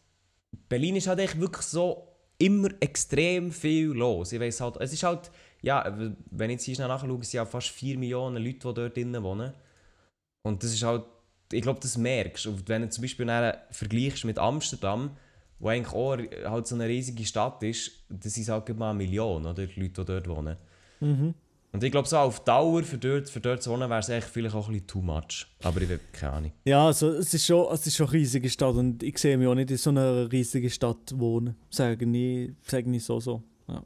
[0.69, 4.33] Berlin ist halt echt wirklich so immer extrem viel los.
[4.33, 5.31] Ich weiß halt, es ist halt,
[5.63, 5.97] ja,
[6.31, 8.97] wenn ich jetzt hier schnell nachschaue, es sind ja fast 4 Millionen Leute, die dort
[8.97, 9.53] drinnen wohnen.
[10.43, 11.05] Und das ist halt,
[11.53, 12.59] ich glaube, das merkst du.
[12.67, 15.17] Wenn du zum Beispiel dann vergleichst mit Amsterdam,
[15.59, 16.19] wo eigentlich auch
[16.51, 20.05] halt so eine riesige Stadt ist, das sind halt mal eine Million, oder, die Leute,
[20.05, 20.57] die dort wohnen.
[21.01, 21.35] Mhm.
[21.71, 24.25] Und ich glaube, so auf Dauer für dort, für dort zu wohnen, wäre es eigentlich
[24.25, 25.47] vielleicht auch ein bisschen too much.
[25.63, 26.53] Aber ich habe keine Ahnung.
[26.65, 29.47] Ja, also es ist, schon, es ist schon eine riesige Stadt und ich sehe mich
[29.47, 31.57] auch nicht in so einer riesigen Stadt wohnen.
[31.69, 33.43] Sage ich, sage ich so so.
[33.69, 33.83] Ja.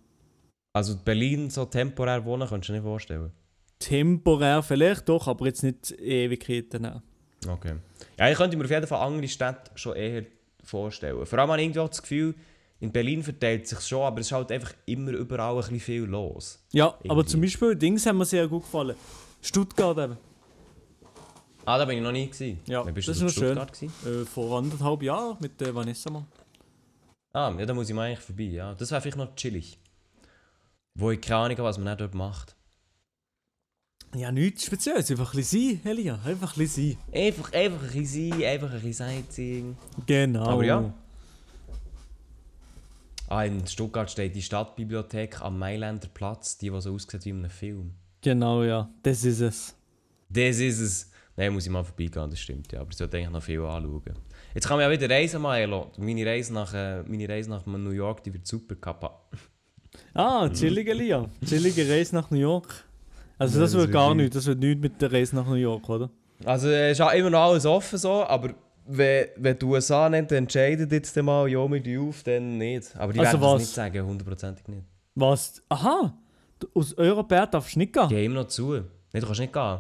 [0.73, 3.33] Also Berlin so temporär wohnen, kannst du dir nicht vorstellen?
[3.81, 6.83] Temporär vielleicht doch, aber jetzt nicht Ewigkeiten.
[6.83, 7.03] Nein.
[7.49, 7.75] Okay.
[8.19, 10.25] Ja, ich könnte mir auf jeden Fall andere Städte schon eher
[10.63, 11.25] vorstellen.
[11.27, 12.35] Vor allem habe ich irgendwie auch das Gefühl,
[12.81, 16.03] in Berlin verteilt sich schon, aber es ist halt einfach immer überall ein bisschen viel
[16.03, 16.59] los.
[16.73, 17.27] Ja, aber Irgendwie.
[17.27, 18.97] zum Beispiel Dings haben mir sehr gut gefallen.
[19.41, 20.17] Stuttgart eben.
[21.65, 22.59] Ah, da bin ich noch nie gewesen.
[22.67, 24.23] Ja, Wann bist das du ist noch Stuttgart gewesen?
[24.23, 26.25] Äh, vor anderthalb Jahren mit der Vanessa mal.
[27.33, 28.43] Ah, ja, da muss ich mal eigentlich vorbei.
[28.45, 29.79] Ja, das wäre vielleicht noch chillig.
[30.95, 32.57] Wo ich keine Ahnung habe, was man dort macht.
[34.15, 35.11] Ja, nichts Spezielles.
[35.11, 36.19] Einfach ein bisschen sein, Elia.
[36.25, 39.77] Einfach ein bisschen Einfach, einfach ein bisschen sein, einfach ein bisschen Sightseeing.
[39.97, 40.05] sein.
[40.07, 40.45] Genau.
[40.47, 40.93] Aber ja.
[43.29, 47.39] Ah, in Stuttgart steht die Stadtbibliothek am Mailänder Platz, die, die so aussieht wie in
[47.39, 47.93] einem Film.
[48.21, 48.91] Genau, ja.
[49.03, 49.75] Das ist es.
[50.29, 51.11] Das ist es.
[51.35, 52.81] Nein, muss ich mal vorbeigehen, das stimmt, ja.
[52.83, 54.03] Aber ich sollte eigentlich noch viel anschauen.
[54.55, 55.91] Jetzt kann man ja wieder reisen, Milo.
[55.97, 59.23] Meine Reise nach, äh, meine Reise nach New York, die wird super kappa.
[60.13, 61.27] Ah, chillige Elia.
[61.47, 62.85] Chillige Reise nach New York.
[63.39, 64.23] Also Ja, das das wird gar nicht.
[64.25, 64.35] nichts.
[64.37, 66.11] Das wird nichts mit der Reise nach New York, oder?
[66.45, 68.55] Also es ist auch immer noch alles offen so, aber
[68.87, 72.95] wenn, wenn die USA nicht entscheiden jetzt mal, ja, wir die auf, dann nicht.
[72.97, 73.61] Aber die Also werden das was?
[73.61, 74.83] nicht sagen, hundertprozentig nicht.
[75.15, 75.63] Was?
[75.69, 76.13] Aha!
[76.75, 78.03] Aus Europäer darfst du nicht gehen?
[78.03, 78.73] Haben immer noch zu.
[78.73, 79.79] Nein, du kannst nicht gehen.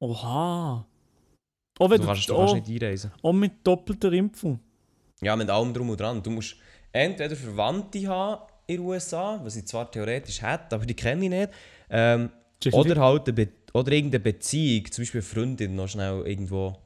[0.00, 0.86] Oha!
[1.78, 3.10] Auch, wenn Du du, kannst, du auch, kannst nicht einreisen.
[3.22, 4.60] auch mit doppelter Impfung.
[5.20, 6.22] Ja, mit allem drum und dran.
[6.22, 6.56] Du musst
[6.92, 8.42] entweder Verwandte haben
[8.74, 11.50] in den USA, was ich zwar theoretisch hätte, aber die kenne ich nicht.
[11.90, 12.30] Ähm,
[12.72, 16.76] oder halt eine Be oder irgendeine Beziehung, zum Beispiel eine Freundin, noch schnell irgendwo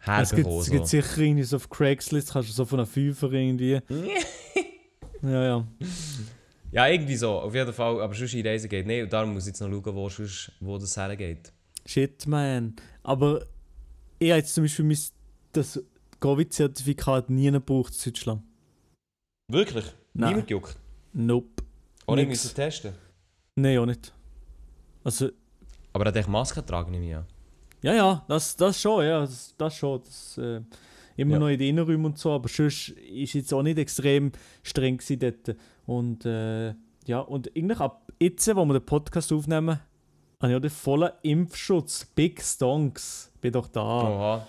[0.00, 0.60] es gibt, herbekommen.
[0.60, 1.00] es gibt So.
[1.02, 3.72] sicher irgendwie so auf Craigslist, kannst du so von einer Fünfer irgendwie.
[5.22, 5.68] ja, ja.
[6.70, 8.00] Ja, irgendwie so, auf jeden Fall.
[8.00, 9.02] Aber sonst in die Reise geht nicht.
[9.02, 11.52] Und darum muss ich jetzt noch schauen, wo, sonst, wo das hergeht.
[11.86, 12.76] Shit, man.
[13.02, 13.44] Aber
[14.18, 14.98] ich habe jetzt zum Beispiel mein,
[15.52, 15.82] das
[16.20, 18.42] Covid-Zertifikat nie gebraucht in Deutschland.
[19.50, 19.84] Wirklich?
[20.18, 20.30] Nein.
[20.30, 20.76] Niemand juckt?
[21.12, 21.62] Nope.
[22.08, 22.28] Ich Nix.
[22.28, 22.92] müssen testen?
[23.54, 24.12] Nein, auch nicht.
[25.04, 25.28] Also,
[25.92, 27.24] Aber er hat echt Maske tragen, ich an.
[27.82, 30.00] ja, ja, das, das schon, ja, das, das schon.
[30.02, 30.60] Das, äh,
[31.16, 31.38] immer Ja.
[31.38, 35.56] noch in den Innenräumen und so, aber sonst ist jetzt auch nicht extrem streng dort.
[35.86, 36.74] Und äh,
[37.06, 39.78] ja, und eigentlich ab jetzt, wo wir den Podcast aufnehmen,
[40.40, 42.04] habe ich auch den vollen Impfschutz.
[42.14, 43.32] Big Stonks.
[43.40, 43.80] Bin doch da.
[43.82, 44.46] Oha.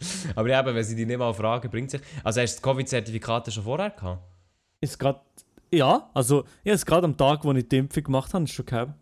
[0.34, 2.00] Aber ja, eben, wenn sie dich nicht mal fragen, bringt sich.
[2.24, 4.22] Also hast du das Covid-Zertifikat schon vorher gehabt?
[4.80, 5.20] Ist gerade.
[5.72, 8.92] Ja, also, ich habe gerade am Tag, wo ich die Impfung gemacht habe, schon gehabt.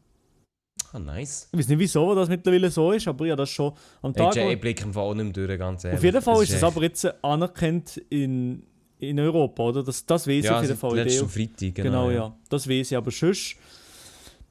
[0.92, 1.48] Ah, nice.
[1.52, 4.36] Ich weiß nicht, wieso das mittlerweile so ist, aber ja, das schon am Hey, Tag.
[4.36, 5.98] Jay, wo- ich blicke im Fall auch nicht mehr durch, ganz ehrlich.
[5.98, 8.62] auf jeden Fall ist es aber jetzt anerkannt in,
[8.98, 9.82] in Europa, oder?
[9.82, 10.96] Das, das weiß ich ja, auf jeden seit Fall.
[10.96, 11.28] letzten EU.
[11.28, 12.06] Freitag, genau.
[12.06, 12.36] Genau, ja.
[12.48, 13.56] Das weiß ich, aber sonst.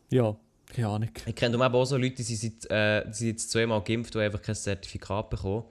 [0.10, 0.36] Ja,
[0.74, 1.10] keine Ahnung.
[1.26, 4.22] Ich kenne eben auch so Leute, die sind, äh, die sind jetzt zweimal geimpft und
[4.22, 5.64] einfach kein Zertifikat bekommen.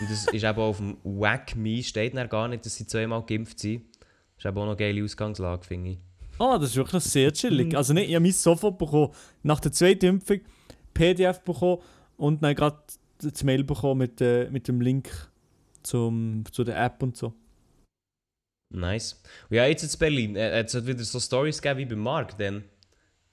[0.00, 3.22] Und das ist eben auf dem Wack Me steht dann gar nicht, dass sie zweimal
[3.24, 3.84] geimpft sind.
[4.36, 5.98] Das ist eben auch noch eine geile Ausgangslage, finde ich.
[6.38, 7.76] Ah, das ist wirklich sehr chillig.
[7.76, 9.12] Also nicht, ich habe mein sofort bekommen,
[9.42, 10.40] nach der zweiten Impfung,
[10.94, 11.82] PDF bekommen
[12.16, 12.78] und dann gerade
[13.18, 15.10] das Mail bekommen mit, äh, mit dem Link
[15.82, 17.34] zum, zu der App und so.
[18.70, 19.22] Nice.
[19.50, 22.40] Und ja, jetzt in Berlin, äh, jetzt hat wieder so Stories gegeben wie beim Markt,
[22.40, 22.64] denn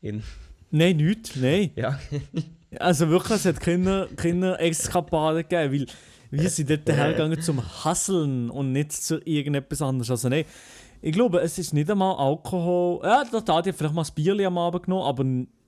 [0.02, 0.24] in...
[0.72, 1.72] Nein, nichts, nein.
[1.76, 2.00] Ja.
[2.78, 5.86] Also wirklich, es hat keine, keine Extrapaden gegeben, weil
[6.32, 10.12] wir sind dort hergegangen zum Hasseln und nicht zu irgendetwas anderes.
[10.12, 10.46] Also nein,
[11.02, 13.02] ich glaube, es ist nicht einmal Alkohol.
[13.04, 15.26] Ja, da hat ich vielleicht mal das Bierli am Abend genommen, aber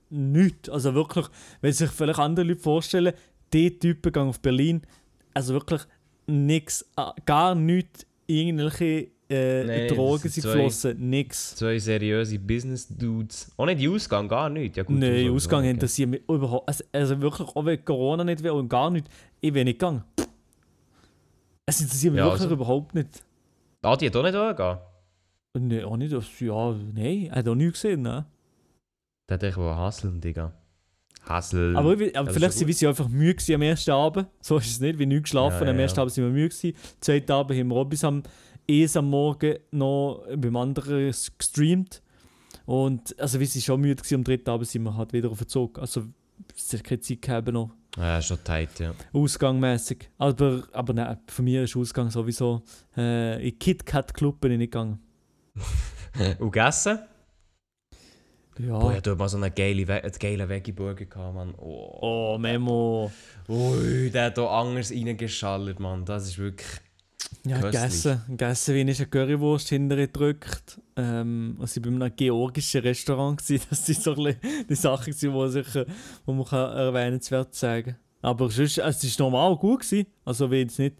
[0.09, 0.69] nichts.
[0.69, 1.25] Also wirklich,
[1.61, 3.13] wenn sich vielleicht andere Leute vorstellen,
[3.53, 4.81] die Typen gehen auf Berlin,
[5.33, 5.81] also wirklich
[6.27, 6.85] nichts,
[7.25, 11.55] gar nichts, irgendwelche äh, Nein, Drogen sind zwei- geflossen, nichts.
[11.55, 13.51] Zwei seriöse Business-Dudes.
[13.57, 14.77] Auch nicht die Ausgang, gar nicht.
[14.77, 15.69] Ja, gut, Nein, sowieso, Ausgang okay.
[15.71, 16.67] interessiert mich überhaupt.
[16.67, 19.07] Also, also wirklich, auch wenn Corona nicht will und gar nicht,
[19.39, 20.03] ich will nicht gegangen.
[21.65, 22.53] Es interessiert mich Ja, wirklich also.
[22.55, 23.23] überhaupt nicht.
[23.81, 24.77] Ah, die hat auch nicht angehen.
[25.53, 26.13] Nein, auch nicht.
[26.13, 28.25] Das, ja, nein, er hat auch nie gesehen, ne?
[29.29, 30.53] Der hat echt wohl hasseln, Digga.
[31.23, 31.75] Hassel.
[31.77, 34.27] Aber, ich- aber vielleicht sind wir sie einfach müde am ersten Abend.
[34.41, 35.63] So ist es nicht, wie nicht geschlafen.
[35.65, 36.01] Ja, am ersten ja.
[36.01, 36.55] Abend sind wir müde.
[36.63, 38.23] Am zweiten Abend haben wir bis am
[38.67, 42.01] ES am Morgen noch beim anderen gestreamt.
[42.65, 44.15] Und also wir sind schon müde gewesen.
[44.15, 45.79] Am dritten Abend sind wir halt wieder auf den Zug.
[45.79, 46.05] Also
[46.55, 47.71] es hat keine Zeit gehabt noch.
[47.97, 48.93] Ja, schon tight, ja.
[49.11, 50.09] Ausgangmäßig.
[50.17, 52.63] Aber, aber nein, für mich ist Ausgang sowieso
[52.95, 54.99] äh, in Kit Kat Club bin ich nicht gegangen.
[56.39, 56.99] Und gegessen?
[58.59, 58.77] Ja.
[58.77, 61.53] Boah, ich hatte mal so einen geilen, We einen geilen Veggie-Burger gehabt, Mann.
[61.57, 61.97] Oh.
[62.01, 63.11] Oh, Memo.
[63.49, 66.05] Ui, der hat hier anders reingeschallert, Mann.
[66.05, 66.67] Das ist wirklich...
[67.45, 68.21] Ja, gegessen.
[68.27, 70.79] Gegessen, wie ich eine Currywurst hintergedrückt.
[70.95, 73.39] Ähm, also ich war bei einem georgischen Restaurant.
[73.39, 73.65] Gewesen.
[73.69, 74.35] Das sind so ein
[74.69, 79.57] die Sachen, die, sicher, die man kann erwähnenswert sagen Aber sonst, also es war normal
[79.57, 79.81] gut.
[79.81, 80.07] Gewesen.
[80.23, 80.95] Also wie jetzt nicht,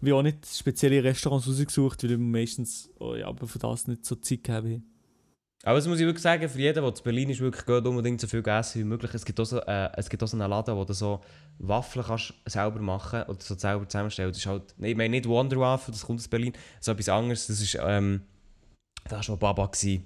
[0.00, 4.04] wie auch nicht spezielle Restaurants rausgesucht, weil wir meistens oh ja, aber für das nicht
[4.04, 4.93] so Zeit haben.
[5.64, 8.20] Aber das muss ich wirklich sagen, für jeden, der zu Berlin ist, wirklich geht unbedingt
[8.20, 9.12] so viel essen wie möglich.
[9.14, 11.20] Es gibt auch so, äh, es gibt auch so einen Laden, wo du so
[11.58, 14.30] Waffeln kannst selber machen oder so selber zusammenstellen.
[14.30, 17.46] Das ist halt, ich meine nicht Wonder Waffle, das kommt aus Berlin, so etwas anderes.
[17.46, 18.22] Das ist, ähm,
[19.08, 19.66] das war Baba.
[19.66, 20.04] Gewesen.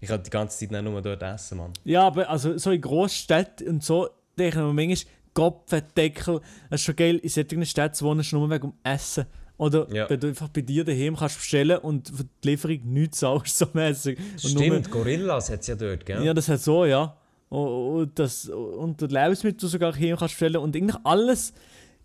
[0.00, 1.72] Ich könnte die ganze Zeit nur dort essen, Mann.
[1.84, 6.84] Ja, aber also so in Großstädten und so, denke ich mir manchmal, Kopfendeckel, das ist
[6.84, 9.26] schon geil, in solchen Städten wohnen, ist nur wegen dem Essen.
[9.56, 10.06] Oder Ja.
[10.08, 14.18] du einfach bei dir daheim kannst bestellen und für die Lieferung nichts zahlst, so mäßig.
[14.18, 16.24] Und nur- Stimmt, Gorillas hat es ja dort, gell?
[16.24, 17.16] Ja, das hat so, ja.
[17.50, 21.52] Und, das, und Lebensmittel sogar hier kannst bestellen und eigentlich alles,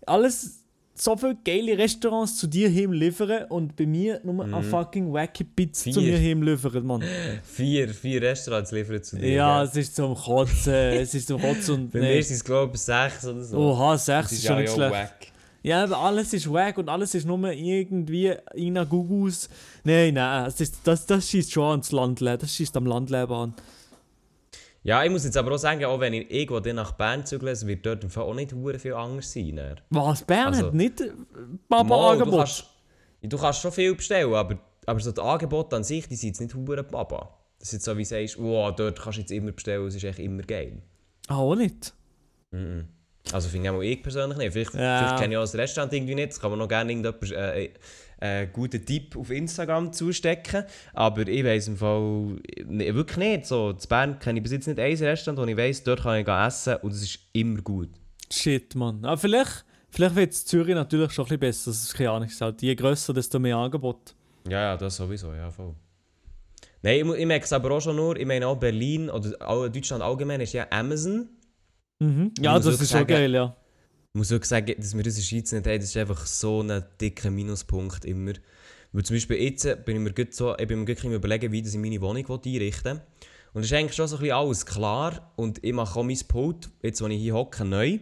[0.06, 0.58] alles,
[0.94, 5.42] so viele geile Restaurants zu dir heim liefern und bei mir nur eine fucking wacky
[5.44, 6.04] Pizza zu Mhm.
[6.04, 6.18] Vier.
[6.18, 7.02] mir heim liefern, Mann.
[7.42, 9.28] Vier, vier Restaurants liefern zu dir.
[9.32, 9.68] Ja, gell?
[9.70, 11.90] es ist zum Kotzen, es ist zum Kotzen und...
[11.92, 12.16] Bei nee.
[12.16, 13.56] mir sind es, glaube ich, sechs oder so.
[13.58, 14.92] Oha, das 6 ist schon nicht ja schlecht.
[14.92, 15.16] wack.
[15.62, 19.48] Ja, aber alles ist wack und alles ist nur irgendwie in einer Gugus.
[19.84, 23.54] Nein, nein, das, ist, das, das schießt schon ans Landleben, das schießt am Landleben an.
[24.82, 27.66] Ja, ich muss jetzt aber auch sagen, auch wenn ich irgendwo nach Bern zügle, es
[27.66, 29.56] wird dort auch nicht viel anders sein.
[29.56, 29.80] dann.
[29.90, 32.38] Was, Bern Also- hat nicht äh, Mal, du, Baba-Angebot?
[32.38, 32.64] kannst,
[33.22, 36.40] du kannst schon viel bestellen, aber, aber so die Angebote an sich, die sind jetzt
[36.40, 37.36] nicht hure Baba.
[37.58, 39.94] Das ist jetzt so, wie du sagst, wow, dort kannst du jetzt immer bestellen, es
[39.94, 40.80] ist echt immer geil.
[41.28, 41.92] Ah, auch nicht.
[42.50, 42.88] Mhm.
[43.32, 44.52] Also finde ich auch ich persönlich nicht.
[44.52, 44.98] Vielleicht, Ja.
[44.98, 46.30] vielleicht kenne ich auch das Restaurant irgendwie nicht.
[46.30, 47.70] Das kann man noch gerne irgendjemand äh, äh,
[48.18, 50.64] einen guten Tipp auf Instagram zustecken.
[50.94, 53.46] Aber ich weiss im Fall nee, wirklich nicht.
[53.46, 56.18] So, in Bern kenne ich bis jetzt nicht ein Restaurant, wo ich weiss, dort kann
[56.20, 57.90] ich essen und es ist immer gut.
[58.32, 59.04] Shit, Mann.
[59.04, 61.70] Aber vielleicht, vielleicht wird es Zürich natürlich schon ein bisschen besser.
[61.70, 62.28] Das ist keine Ahnung.
[62.40, 64.14] Halt, je grösser, desto mehr Angebot.
[64.48, 65.74] Ja, ja, das sowieso, ja, voll.
[66.82, 69.68] Nein, ich, ich merke es aber auch schon nur, ich meine auch Berlin oder auch
[69.68, 71.28] Deutschland allgemein ist ja Amazon.
[72.00, 72.32] Mhm.
[72.40, 73.56] Ja, das ist schon geil, ja.
[74.12, 76.26] Ich muss wirklich sagen, dass wir das in der Schweiz nicht haben, das ist einfach
[76.26, 78.32] so ein dicker Minuspunkt immer.
[78.92, 81.52] Weil zum Beispiel jetzt bin ich mir gut so, ich bin mir wirklich am überlegen,
[81.52, 83.02] wie das ich meine Wohnung einrichten will.
[83.52, 85.32] Und es ist eigentlich schon so ein bisschen alles klar.
[85.36, 87.98] Und ich mache auch mein Pult, jetzt wo ich hier hocke, neu.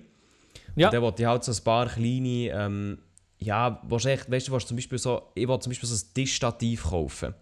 [0.76, 0.88] Ja.
[0.88, 2.98] Und dann wollte ich halt so ein paar kleine, ähm,
[3.38, 6.84] ja, echt, weißt du, willst zum Beispiel so, ich wollte zum Beispiel so ein Tischstativ
[6.84, 7.34] kaufen.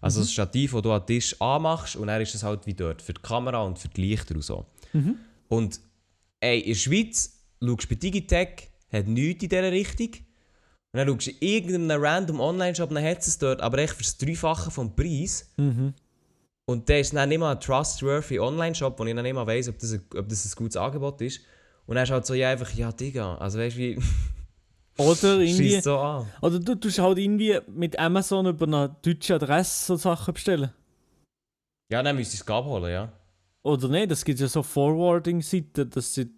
[0.00, 2.74] Also ein Stativ, das du an den Tisch anmachst und dann ist es halt wie
[2.74, 4.66] dort, für die Kamera und für die Lichter und so.
[5.48, 5.80] Und
[6.40, 10.10] ey, in der Schweiz schaust du bei Digitec, hat nichts in dieser Richtung.
[10.92, 14.02] Und dann schaust du in irgendeinem random Online-Shop, dann hat es dort, aber echt für
[14.02, 15.50] das Dreifache vom Preis.
[15.56, 15.94] Mhm.
[16.66, 19.68] Und der ist dann nicht mal ein trustworthy Online-Shop, wo ich dann nicht mal weiss,
[19.68, 21.40] ob das, ein, ob das ein gutes Angebot ist.
[21.86, 23.98] Und dann ist halt so, ja, einfach, ja, Digga, also weißt du, wie,
[24.98, 25.80] Oder irgendwie.
[25.80, 26.30] so an.
[26.40, 30.70] Oder du tust halt irgendwie mit Amazon über eine deutsche Adresse so Sachen bestellen.
[31.92, 33.12] Ja, dann müsstest du es abholen, ja.
[33.64, 34.10] Oder nicht?
[34.10, 36.30] Das gibt ja so Forwarding-Seiten, dass, sie,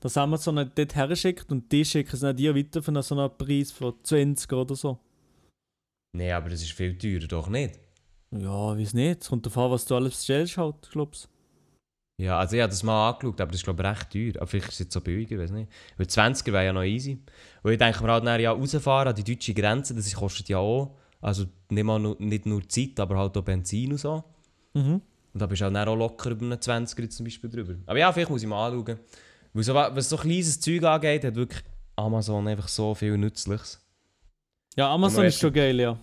[0.00, 3.14] dass Amazon nicht dort her schickt und die schicken es dann dir weiter für so
[3.14, 4.98] einen Preis von 20 oder so.
[6.14, 7.78] Nee, aber das ist viel teurer, doch nicht?
[8.30, 9.22] Ja, weiß nicht.
[9.22, 11.28] Es kommt darauf an, was du alles bestellst, halt, glaubst
[12.18, 14.32] Ja, also ich habe das mal angeschaut, aber das ist glaube ich recht teuer.
[14.36, 15.70] Aber vielleicht ist es jetzt so billig, ich weiß nicht.
[15.98, 17.22] Weil 20er wäre ja noch easy.
[17.62, 20.56] Und ich denke mir halt dann, ja, rausfahren an die deutsche Grenze, das kostet ja
[20.56, 24.24] auch, also nicht, mal nur, nicht nur Zeit, aber halt auch Benzin und so.
[24.72, 25.02] Mhm.
[25.32, 27.74] Und da bist du halt auch locker über einen 20er jetzt zum Beispiel drüber.
[27.86, 28.98] Aber ja, vielleicht muss ich mal anschauen.
[29.54, 31.62] Weil so, was so kleines Zeug angeht, hat wirklich
[31.96, 33.80] Amazon einfach so viel Nützliches.
[34.76, 35.98] Ja, Amazon ist schon geil, ja.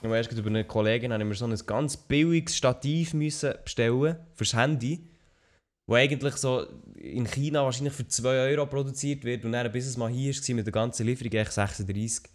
[0.00, 3.54] Ich habe erst über eine Kollegin habe ich mir so ein ganz billiges Stativ müssen
[3.64, 5.08] bestellen fürs Handy,
[5.86, 9.96] wo eigentlich so in China wahrscheinlich für 2 Euro produziert wird und dann bis es
[9.96, 12.30] mal hier war mit der ganzen Lieferung echt 36.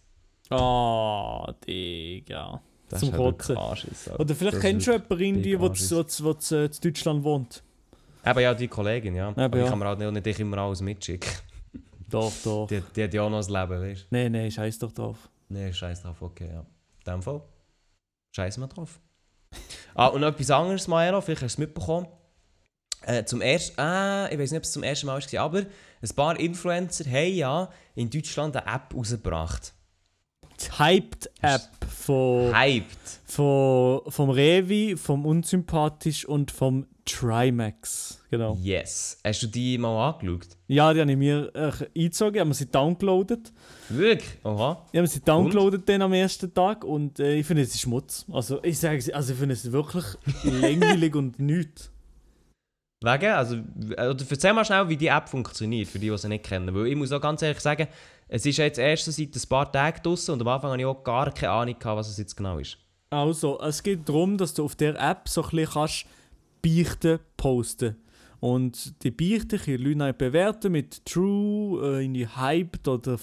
[0.49, 2.62] Ah, Digga.
[2.89, 3.58] Das Zum halt Kotzen.
[3.58, 4.10] Anschiss.
[4.17, 5.73] Oder vielleicht Das kennst du jemanden irgendwie, der
[6.08, 7.63] zu Deutschland wohnt.
[8.25, 9.30] Eben ja, die Kollegin, ja.
[9.30, 9.63] Aber ja.
[9.63, 11.30] ich kann mir halt nicht, nicht immer alles mitschicken.
[12.10, 12.65] Doch, doch.
[12.65, 14.06] Die, die hat ja auch noch ein Leben, weißt du?
[14.10, 15.30] Nein, nein, scheiß doch drauf.
[15.47, 16.62] Nee, scheiß drauf, okay, ja.
[16.62, 16.65] In
[17.06, 17.43] dem Fall.
[18.36, 18.99] Scheiß mal drauf.
[19.93, 22.08] ah, und noch etwas anderes, Maero, vielleicht hast du es mitbekommen.
[23.04, 26.15] Äh, zum ersten, äh, ich weiß nicht, ob es zum ersten Mal war, aber ein
[26.15, 29.75] paar Influencer haben ja in Deutschland eine App rausgebracht.
[30.61, 33.21] Die Hyped-App von, Hyped.
[33.25, 38.21] von, vom Revi, vom Unsympathisch und vom Trimax.
[38.29, 38.57] Genau.
[38.61, 39.17] Yes.
[39.25, 40.47] Hast du die mal angeschaut?
[40.67, 43.51] Ja, die habe ich mir äh, eingezogen, haben sie downgeloadet.
[43.89, 44.29] Wirklich?
[44.43, 44.85] Oha.
[44.91, 48.25] Ich habe sie downgeloadet dann am ersten Tag und äh, ich finde es ist Schmutz.
[48.31, 50.05] Also ich sage also ich finde es wirklich
[50.43, 51.91] langweilig und nichts.
[53.01, 53.31] Wegen?
[53.31, 56.73] Also, oder erzähl mal schnell, wie die App funktioniert, für die, die sie nicht kennen.
[56.75, 57.88] Weil ich muss auch ganz ehrlich sagen,
[58.27, 61.03] es ist jetzt erst seit ein paar Tagen draussen und am Anfang hatte ich auch
[61.03, 62.77] gar keine Ahnung, gehabt, was es jetzt genau ist.
[63.09, 66.05] Also, es geht darum, dass du auf der App so ein bisschen kannst
[66.62, 67.95] Beichten posten
[68.41, 73.17] Und die Beichten können Leute bewerten mit True, äh, in die Hyped oder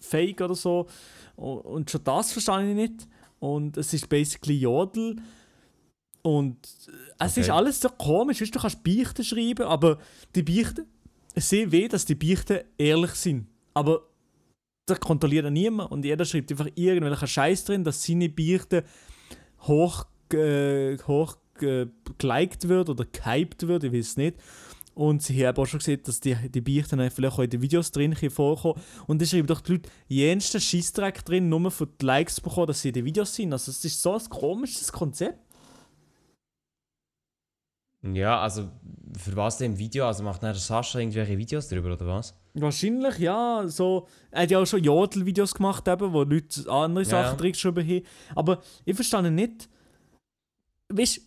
[0.00, 0.88] Fake oder so.
[1.36, 3.08] Und schon das verstehe ich nicht.
[3.38, 5.16] Und es ist basically Jodel.
[6.22, 6.56] Und
[6.88, 7.58] äh, es ist Okay.
[7.58, 8.40] alles so komisch.
[8.40, 9.98] Weißt, du du kannst Beichten schreiben, aber
[10.34, 10.86] die Beichten,
[11.34, 13.46] es sehen weh, dass die Beichten ehrlich sind.
[13.74, 14.02] Aber
[14.86, 18.84] das kontrolliert niemand und jeder schreibt einfach irgendwelchen Scheiß drin, dass seine Beichte
[19.62, 21.86] hoch, äh, hoch äh,
[22.18, 24.36] geliked wird oder gehypt wird, ich weiß es nicht.
[24.94, 27.92] Und sie haben auch schon gesehen, dass die, die Beichten vielleicht auch in den Videos
[27.92, 28.78] drin vorkommen.
[29.06, 32.82] Und da schreiben doch die Leute jensten Scheissdreck drin, nur für die Likes bekommen, dass
[32.82, 33.52] sie in den Videos sind.
[33.54, 35.38] Also es ist so ein komisches Konzept.
[38.02, 38.68] Ja, also,
[39.16, 40.06] für was denn Video?
[40.06, 42.34] Also macht der Sascha irgendwelche Videos drüber, oder was?
[42.54, 43.62] Wahrscheinlich, ja.
[43.66, 47.36] So, er hat ja auch schon Jodel-Videos gemacht, eben, wo Leute andere Sachen ja.
[47.36, 48.02] drin geschrieben haben.
[48.34, 49.68] Aber ich verstehe nicht.
[50.92, 51.20] Weißt du,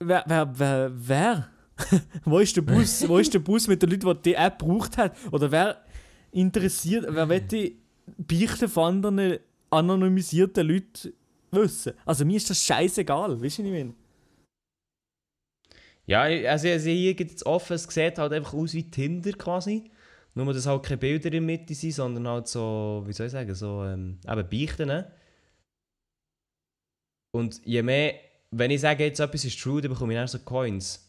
[0.00, 1.48] wer, wer, wer, wer?
[2.24, 3.06] wo ist der Bus?
[3.06, 5.14] wo ist der Bus mit den Leuten, die die App gebraucht hat?
[5.30, 5.84] Oder wer
[6.30, 7.78] interessiert, wer will die
[8.18, 9.38] Beichten von anderen
[9.70, 11.12] anonymisierten Leuten
[11.50, 11.92] wissen?
[12.04, 13.94] Also mir ist das scheißegal, weißt du, was ich meine?
[16.12, 19.90] Ja, also, also hier gibt es offen, es sieht halt einfach aus wie Tinder quasi.
[20.34, 23.32] Nur, dass halt keine Bilder in der Mitte sind, sondern halt so, wie soll ich
[23.32, 24.88] sagen, so ähm, eben Beichten.
[24.88, 25.10] ne?
[27.34, 28.14] Und je mehr,
[28.50, 31.08] wenn ich sage, jetzt etwas ist true, dann bekomme ich dann so Coins.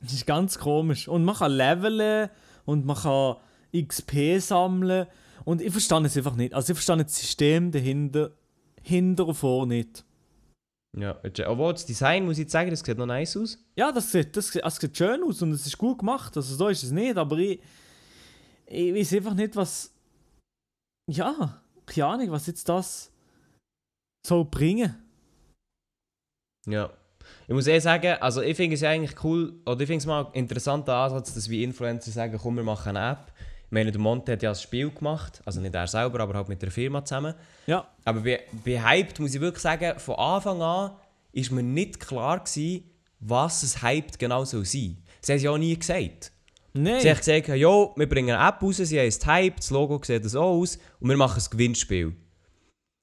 [0.00, 1.06] Das ist ganz komisch.
[1.06, 2.28] Und man kann leveln
[2.64, 3.36] und man kann
[3.72, 5.06] XP sammeln.
[5.44, 6.54] Und ich verstehe es einfach nicht.
[6.54, 8.32] Also ich verstehe das System dahinter,
[8.82, 10.04] hinter und vor nicht.
[10.98, 13.58] Ja, obwohl das Design, muss ich jetzt sagen, das sieht noch nice aus.
[13.76, 16.36] Ja, das sieht, das, das sieht schön aus und es ist gut gemacht.
[16.36, 17.60] Also so ist es nicht, aber ich,
[18.66, 19.94] ich weiß einfach nicht, was...
[21.08, 23.12] Ja, keine Ahnung, was jetzt das
[24.26, 24.94] soll bringen.
[26.66, 26.92] Ja.
[27.46, 30.06] Ich muss eher sagen, also ich finde es ja eigentlich cool, oder ich finde es
[30.06, 33.32] mal ein interessanter Ansatz, dass wir Influencer sagen, komm, wir machen eine App.
[33.70, 36.60] Meine, der Monte hat ja ein Spiel gemacht, also nicht er selber, aber halt mit
[36.60, 37.34] der Firma zusammen.
[37.66, 40.90] Ja, Aber bei, bei Hyped muss ich wirklich sagen, von Anfang an
[41.32, 44.96] ist mir nicht klar gewesen, was es Hyped genau soll sein.
[45.20, 46.32] Sie haben es ja auch nie gesagt.
[46.72, 47.00] nein.
[47.00, 50.28] Sie haben gesagt, jo, wir bringen eine App raus, sie heisst Hyped, das Logo sieht
[50.28, 52.16] so aus und wir machen ein Gewinnspiel.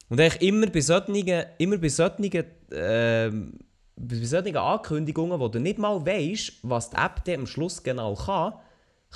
[0.10, 1.16] Und eigentlich immer bei solchen,
[1.58, 3.54] immer bei solchen, ähm,
[3.96, 8.54] bei solchen Ankündigungen, wo du nicht mal weißt, was die App am Schluss genau kann,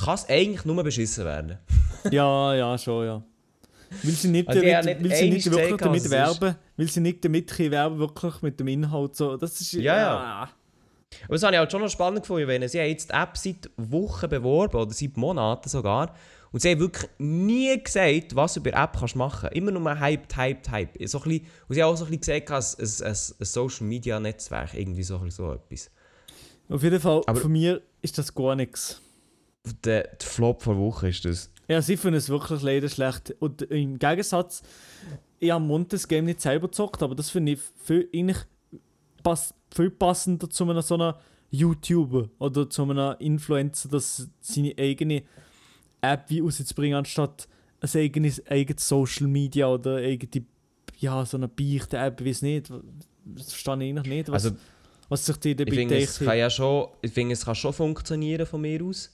[0.04, 1.58] kann es eigentlich nur beschissen werden.
[2.12, 3.24] Ja, ja, schon, ja.
[4.02, 6.12] Will sie nicht, Also damit, nicht will sie nicht wirklich gezeigt, damit es ist.
[6.12, 6.56] werben?
[6.78, 9.38] Will sie nicht damit werben, wirklich mit dem Inhalt so?
[9.38, 9.74] Das ist...
[9.74, 10.50] Ja, ja.
[11.26, 13.38] Aber das habe ich halt schon noch spannend gefunden, weil sie haben jetzt die App
[13.38, 16.16] seit Wochen beworben, oder seit Monaten sogar.
[16.52, 19.56] Und sie haben wirklich nie gesagt, was du bei der App kannst machen kannst.
[19.56, 21.10] Immer nur hyped, hyped, hyped.
[21.10, 24.74] So ein bisschen, und sie haben auch so ein bisschen gesagt, ein, ein, ein Social-Media-Netzwerk,
[24.74, 25.92] irgendwie so, ein bisschen so etwas.
[26.70, 29.02] Auf jeden Fall, Aber- von mir ist das gar nichts.
[29.84, 31.52] Der, der Flop vor Woche ist das.
[31.68, 33.36] Ja, sie finden es wirklich leider schlecht.
[33.40, 34.62] Und im Gegensatz,
[35.40, 38.38] ich habe Montes Game nicht selber gezockt, aber das finde ich viel, eigentlich
[39.24, 41.20] pass, viel passender zu einem so einer
[41.52, 45.24] YouTuber oder zu einem Influencer, das seine eigene
[46.02, 47.48] App wie rauszubringen, anstatt
[47.82, 50.46] ein eigenes, eigenes Social Media oder eigene,
[50.98, 52.72] ja, so eine Beichte-App, ich weiß nicht.
[53.26, 54.58] Das verstehe ich eigentlich nicht, was, Also,
[55.10, 57.56] was sich die ich dabei finde, es gedacht kann ja schon, ich finde, es kann
[57.56, 59.12] schon funktionieren von mir aus.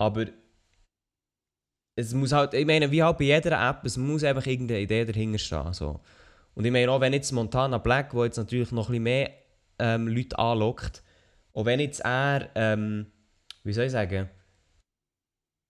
[0.00, 0.26] Aber
[1.96, 5.04] es muss halt, ich meine, wie halt bei jeder App, es muss einfach irgendeine Idee
[5.04, 5.72] dahinter stehen.
[5.72, 6.00] So.
[6.54, 9.30] Und ich meine, auch wenn jetzt Montana Black, wo jetzt natürlich noch ein bisschen mehr
[9.78, 11.02] ähm, Leute anlockt,
[11.54, 13.06] auch wenn jetzt er, ähm,
[13.64, 14.28] wie soll ich sagen,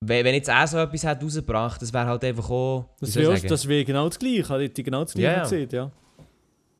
[0.00, 3.32] wenn, wenn jetzt er so etwas hat rausgebracht, das wäre halt einfach auch, Das wäre
[3.32, 4.48] wär genau das Gleiche.
[4.48, 5.42] Hätte ich genau das Gleiche ja.
[5.42, 5.90] gesehen, ja.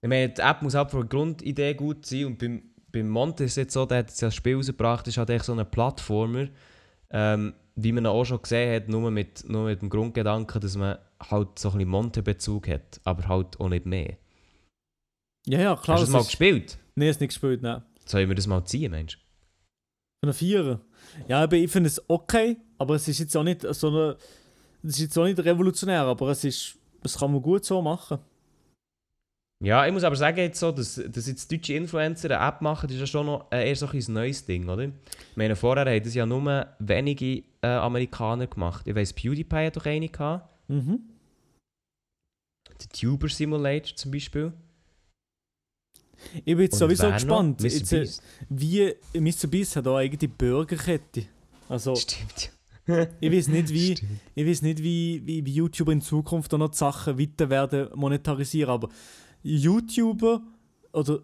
[0.00, 2.62] Ich meine, die App muss halt von der Grundidee gut sein und beim,
[2.92, 5.44] beim Monte ist es jetzt so, der hat jetzt das Spiel rausgebracht, ist halt echt
[5.44, 6.48] so ein Plattformer,
[7.10, 10.98] ähm, wie man auch schon gesehen hat, nur mit, nur mit dem Grundgedanken, dass man
[11.30, 14.16] halt so ein bisschen Monte-Bezug hat, aber halt auch nicht mehr.
[15.46, 15.98] Ja, ja, klar.
[15.98, 16.78] Hast du das das mal ist- gespielt?
[16.96, 17.82] Nein, es nicht gespielt, nein.
[18.04, 19.16] Sollen wir das mal ziehen, Mensch?
[20.20, 20.80] Von einer Vierer.
[21.28, 24.16] Ja, aber ich finde es okay, aber es ist jetzt auch nicht so eine.
[24.82, 26.76] Es ist jetzt auch nicht revolutionär, aber es ist.
[27.02, 28.18] Das kann man gut so machen.
[29.60, 32.86] Ja, ich muss aber sagen, jetzt so, dass, dass jetzt deutsche Influencer eine App machen,
[32.86, 34.84] das ist ja schon noch äh, eher so ein neues Ding, oder?
[34.84, 34.92] Ich
[35.34, 38.86] meine, vorher haben das ja nur wenige äh, Amerikaner gemacht.
[38.86, 40.48] Ich weiss, PewDiePie hat doch eine gehabt.
[40.68, 41.00] Mhm.
[42.80, 44.52] Der Tuber Simulator zum Beispiel.
[46.36, 47.60] Ich bin jetzt Und sowieso gespannt.
[47.62, 48.06] Jetzt, äh,
[48.48, 49.48] wie Mr.
[49.48, 51.24] Beast hat auch eigene Burgerkette.
[51.68, 52.52] Also, Stimmt.
[53.20, 54.20] ich weiß nicht, wie, Stimmt.
[54.36, 57.88] ich weiß nicht, wie, wie, wie YouTuber in Zukunft auch noch die Sachen weiter werden
[57.94, 58.88] monetarisieren, aber
[59.42, 60.42] YouTuber
[60.92, 61.20] oder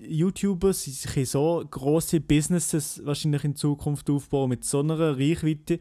[0.00, 5.78] YouTuber können so große Businesses wahrscheinlich in Zukunft aufbauen mit so einer Reichweite.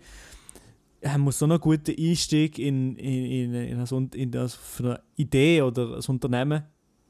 [1.04, 5.62] haben muss so einen guten Einstieg in, in, in, in, Un- in das, eine Idee
[5.64, 6.64] oder ein Unternehmen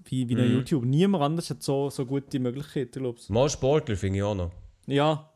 [0.06, 0.56] wie, wie ein Mhm.
[0.58, 0.86] YouTube.
[0.86, 3.30] Niemand anders hat so, so gute Möglichkeiten, glaube ich.
[3.30, 4.52] Mal Sportler finde ich auch noch.
[4.88, 5.30] Ja,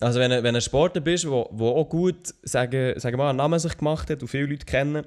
[0.00, 3.24] Also wenn du wenn ein Sportler bist, der wo, wo auch gut, sagen, sagen wir
[3.24, 5.04] mal, einen Namen sich gemacht hat und viele Leute kennen,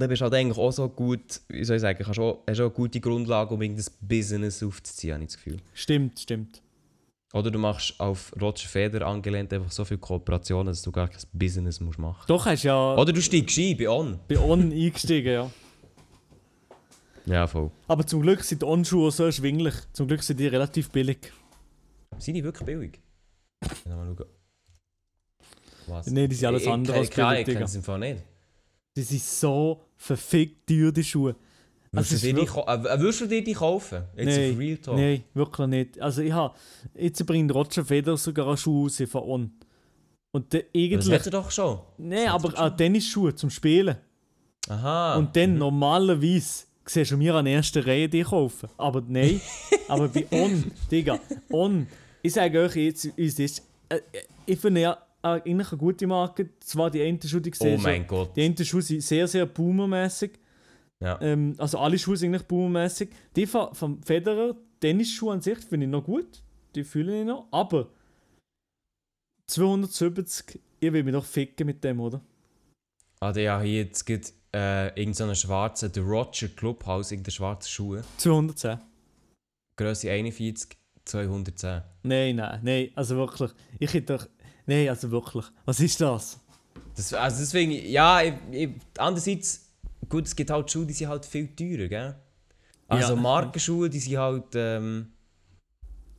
[0.00, 2.44] dann bist du halt eigentlich auch so gut, wie soll ich sagen, auch, hast auch
[2.46, 5.58] eine gute Grundlage, um irgendein Business aufzuziehen, habe ich das Gefühl.
[5.72, 6.60] stimmt, stimmt.
[7.32, 11.20] Oder du machst auf Roger Federer angelehnt einfach so viele Kooperationen, dass du gar kein
[11.32, 14.20] Business musst machen Doch hast du ja Oder du steigst ein bei On.
[14.28, 15.50] bei On eingestiegen, ja.
[17.26, 17.70] Ja, voll.
[17.88, 19.74] Aber zum Glück sind die On-Schuhe so erschwinglich.
[19.94, 21.32] Zum Glück sind die relativ billig.
[22.18, 23.00] Sind die wirklich billig?
[23.86, 24.26] Mal schauen.
[25.86, 26.06] Was?
[26.06, 27.82] Nein, die sind alles Ich- andere ich- als ich- Klar, billig, ich kenne es im
[27.82, 28.22] Fall nicht.
[28.96, 31.34] Die sind so verfickt teuer, die Schuhe.
[31.90, 34.02] Würdest, Also, du äh, würdest du dir die kaufen?
[34.16, 34.96] Jetzt Nein, Real Talk.
[34.96, 36.00] Nein, wirklich nicht.
[36.00, 36.54] Also ich habe...
[36.96, 39.52] Jetzt bringt Roger Federer sogar einen Schuh raus von On.
[40.32, 41.12] Und der Das eigentlich...
[41.12, 41.78] hat er doch schon.
[41.98, 42.72] Nein, das aber er schon.
[42.72, 43.96] auch Tennisschuhe zum Spielen.
[44.68, 45.16] Aha.
[45.16, 48.68] Und dann normalerweise siehst du mir an erster Reihe die kaufen.
[48.76, 49.40] Aber nein,
[49.88, 51.20] aber bei On, Digga,
[51.52, 51.86] On,
[52.22, 53.38] ich sage euch jetzt, ist,
[53.88, 54.00] äh, äh,
[54.46, 56.50] ich finde ja eigentlich eine gute Marke.
[56.60, 58.36] Zwar die eine Schuhe, die ich oh mein Gott.
[58.36, 60.32] die eine Schuhe sind sehr, sehr boomermäßig.
[61.00, 61.20] Ja.
[61.20, 63.10] Ähm, also alle Schuhe sind eigentlich boomermäßig.
[63.34, 66.42] Die von, vom Federer, Tennisschuhe an sich, finde ich noch gut.
[66.74, 67.46] Die fühle ich noch.
[67.50, 67.88] Aber
[69.48, 72.20] 270, ich will mich doch ficken mit dem, oder?
[73.20, 78.04] Ah, der ja hier jetzt gibt äh, irgendeinen schwarzen, der Roger Clubhouse, irgendeine schwarze Schuhe.
[78.18, 78.78] 210.
[79.76, 81.82] Größe 41, 210.
[82.02, 83.50] Nein, nein, nein, also wirklich.
[83.78, 84.28] Ich hätte doch.
[84.66, 85.44] Nein, also wirklich.
[85.64, 86.38] Was ist das?
[86.96, 89.68] Das, also deswegen, ja, ich, ich, andererseits,
[90.08, 92.14] gut, es gibt halt Schuhe, die sind halt viel teurer, gell?
[92.88, 93.20] Also Ja.
[93.20, 95.08] Markenschuhe, die sind halt, ähm,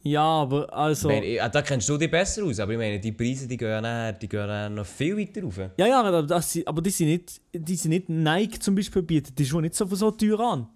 [0.03, 1.07] Ja, aber also.
[1.07, 3.81] meine, ich- da kennst du dich besser aus, aber ich meine, die Preise, die gehen
[3.81, 5.57] nachher, die gehen noch viel weiter rauf.
[5.77, 7.41] Ja, ja, aber, das, aber die sind nicht.
[7.53, 8.09] Die sind nicht.
[8.09, 10.67] Nike zum Beispiel bietet die Schuhe nicht so, so teuer an.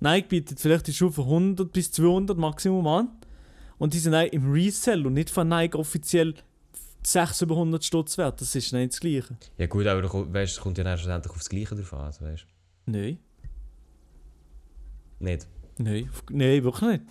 [0.00, 3.08] Nike bietet vielleicht die Schuhe von 100 bis 200 Maximum an.
[3.78, 6.34] Und die sind im Resell und nicht von Nike offiziell
[7.06, 8.40] 600 über 100 Stutz wert.
[8.40, 9.36] Das ist nicht das Gleiche.
[9.58, 12.24] Ja gut, aber du weißt, es kommt ja dann schlussendlich aufs Gleiche drauf an, also,
[12.24, 12.46] weißt
[12.86, 13.18] Nein.
[15.18, 15.24] du?
[15.24, 15.46] Nicht.
[15.78, 17.02] Nein, auf- nein, wirklich nicht.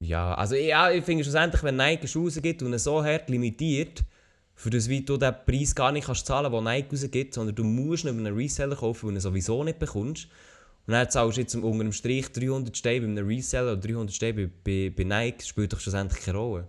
[0.00, 4.02] Ja, also ja, ich finde schlussendlich, wenn Nike Schuhe rausgibt und ihn so hart limitiert,
[4.54, 7.64] für das wie du den Preis gar nicht kannst zahlen, den Nike rausgibt, sondern du
[7.64, 10.26] musst ihn über einen Reseller kaufen, weil du sowieso nicht bekommst.
[10.86, 14.14] Und dann zahlst du jetzt unter dem Strich 300 Steine bei einem Reseller oder 300
[14.14, 16.66] Steine bei, bei, bei Nike, spielt doch schlussendlich keine Rolle.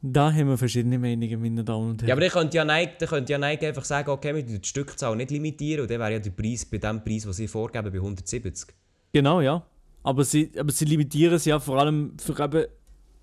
[0.00, 2.08] Da haben wir verschiedene Meinungen, meine Damen und Herren.
[2.08, 4.60] Ja, aber dann könnte ja Nike, dann könnte ja Nike einfach sagen, okay, wir tun
[4.62, 7.48] die Stückzahl nicht limitieren und dann wäre ja der Preis bei dem Preis, den sie
[7.48, 8.68] vorgeben, bei 170.
[9.12, 9.66] Genau, ja.
[10.04, 12.66] Aber sie, aber sie limitieren es ja vor allem für eben,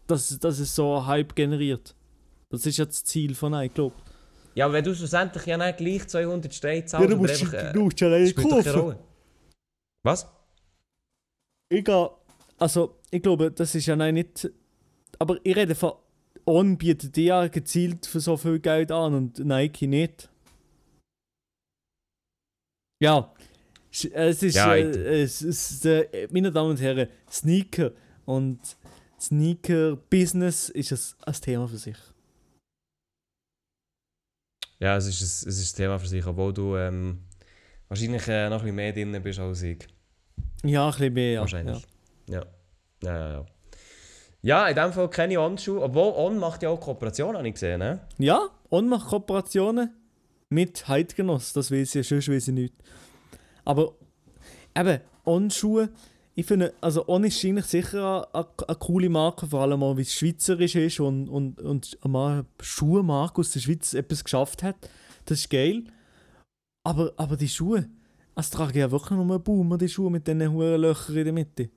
[0.07, 1.95] dass, dass es so einen Hype generiert.
[2.49, 3.95] Das ist ja das Ziel von Nike, glaube
[4.55, 8.07] Ja, aber wenn du schlussendlich ja nicht gleich 200 Steine zahlst, einfach, äh, musst ja
[8.07, 8.99] alleine spielt doch keine Rolle.
[10.03, 10.27] Was?
[11.69, 11.83] Ich
[12.57, 14.49] also, ich glaube, das ist ja nein, nicht.
[15.17, 15.93] Aber ich rede von
[16.45, 20.29] On bietet die ja gezielt für so viel Geld an und Nike nicht.
[23.01, 23.33] Ja,
[23.91, 27.91] es ist, Ja, äh, es ist äh, meine Damen und Herren, Sneaker
[28.25, 28.59] und
[29.19, 31.97] Sneaker-Business ist ein, ein Thema für sich.
[34.79, 37.23] Ja, es ist, ein, es ist ein Thema für sich, obwohl du ähm,
[37.87, 39.87] wahrscheinlich äh, noch ein bisschen mehr drin bist als ich.
[40.63, 41.39] Ja, ein bisschen mehr, ja.
[41.41, 41.85] wahrscheinlich.
[42.29, 42.45] Ja.
[43.01, 43.33] Ja, ja, ja.
[43.39, 43.54] Ja,
[44.45, 45.81] in dem Fall keine On-Schuhe.
[45.81, 47.79] Obwohl On macht ja auch Kooperation, habe ich gesehen.
[47.79, 47.99] Ne?
[48.17, 49.89] Ja, ja On macht Kooperationen
[50.49, 52.73] mit Heidgenoss, das weiß ich, sonst weiß ich nicht.
[53.63, 53.93] Aber
[54.77, 55.89] eben, On-Schuhe,
[56.35, 60.01] ich finde, also On ist eigentlich sicher eine, eine, coole Marke, vor allem auch, wie
[60.01, 64.75] es schweizerisch ist und, und, und eine Schuhmarke aus der Schweiz etwas geschafft hat.
[65.25, 65.85] Das ist geil.
[66.83, 67.89] Aber, aber die Schuhe,
[68.35, 71.69] es tragen ja wirklich nur Boomer, die Schuhe mit diesen hohen Löchern in der Mitte.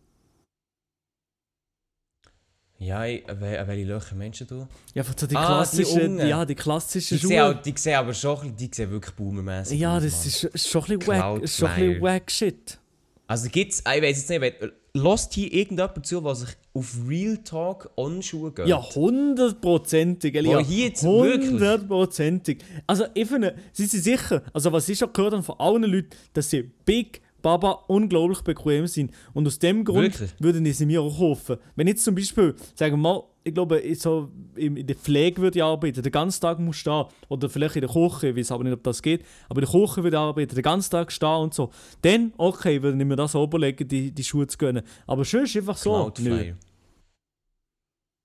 [2.80, 4.66] Ja, ich, wel- welche Löcher Menschen du?
[4.94, 6.28] Ja, einfach so die Ah, die klassischen, unten.
[6.28, 7.44] ja, die klassischen Die Schuhe.
[7.44, 10.50] auch, die sehen aber schon, die sehen wirklich boomermäßig Ja, das Mann.
[10.54, 12.78] ist schon- ein bisschen wack, schon ein bisschen wack shit.
[13.26, 17.90] Also gibt's, ich weiß jetzt nicht, lässt hier irgendjemand zu, der sich auf Real Talk
[17.96, 18.68] On-Schuhe geht?
[18.68, 20.58] Ja, hundertprozentig, Elia.
[20.60, 21.50] hier jetzt wirklich?
[21.50, 22.58] Hundertprozentig.
[22.86, 26.10] Also, ich finde, sind Sie sicher, also was ich schon gehört habe von allen Leuten,
[26.32, 29.12] dass sie Big Baba unglaublich bequem sind.
[29.32, 30.30] Und aus dem Grund Wirklich?
[30.38, 31.56] würden ich sie mir auch kaufen.
[31.76, 35.58] Wenn jetzt zum Beispiel, sagen wir mal, ich glaube, ich so in der Pflege würde
[35.58, 37.04] ich arbeiten, den ganzen Tag muss stehen.
[37.28, 39.24] Oder vielleicht in der Küche, ich weiß aber nicht, ob das geht.
[39.48, 41.70] Aber in der Küche würde ich arbeiten, den ganzen Tag stehen und so.
[42.02, 44.82] Dann, okay, würde ich mir das überlegen, die, die Schuhe zu gönnen.
[45.06, 45.92] Aber schön ist einfach so.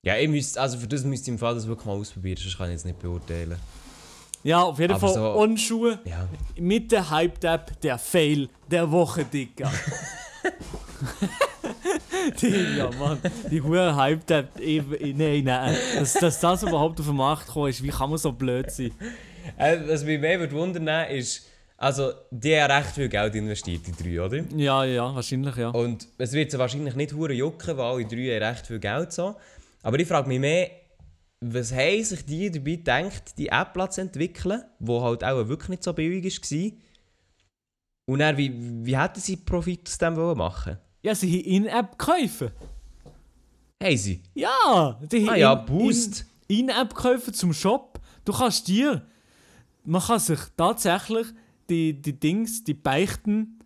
[0.04, 2.58] Ja, ich müsste, also für das müsste ich im Fall das wirklich mal ausprobieren, sonst
[2.58, 3.56] kann ich jetzt nicht beurteilen.
[4.44, 5.98] Ja, auf jeden Aber Fall so- On-Schuhe.
[6.04, 6.28] Ja.
[6.56, 9.70] Mit der Hype-App der Fail der Woche, Digga.
[12.40, 13.18] die, ja, Mann,
[13.50, 14.48] die hure Hype-App.
[14.60, 15.76] Nein, nein.
[15.98, 18.92] Dass, dass das überhaupt auf den Markt gekommen ist, wie kann man so blöd sein?
[19.56, 23.92] Äh, was mich mehr würde wundern, ist, also die haben recht viel Geld investiert, die
[23.92, 24.42] drei, oder?
[24.56, 25.68] Ja, ja, wahrscheinlich, ja.
[25.70, 29.12] Und es wird sie wahrscheinlich nicht hure jucken, weil alle drei haben recht viel Geld
[29.12, 29.34] so.
[29.82, 30.70] Aber ich frage mich mehr,
[31.52, 35.84] was haben sich die dabei gedacht, die App zu entwickeln, die halt auch wirklich nicht
[35.84, 36.70] so billig war.
[38.06, 38.52] Und dann, wie,
[38.86, 42.52] wie hätten sie Profit aus dem machen Ja, sie haben In-App-Käufe.
[43.82, 44.22] Haben sie?
[44.34, 46.26] Ja, die Ah ja, In- Boost.
[46.48, 47.98] In- In-App-Käufe zum Shop.
[48.24, 49.06] Du kannst dir,
[49.84, 51.26] man kann sich tatsächlich
[51.68, 53.58] die, die Dings, die Beichten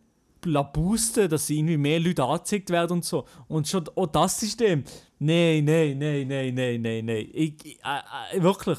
[0.72, 3.24] boosten, dass sie irgendwie mehr Leute angezeigt werden und so.
[3.48, 4.84] Und schon auch das System.
[5.20, 7.28] Nein, nein, nein, nein, nein, nein, nein.
[7.32, 8.78] Ich, ich, äh, äh, wirklich.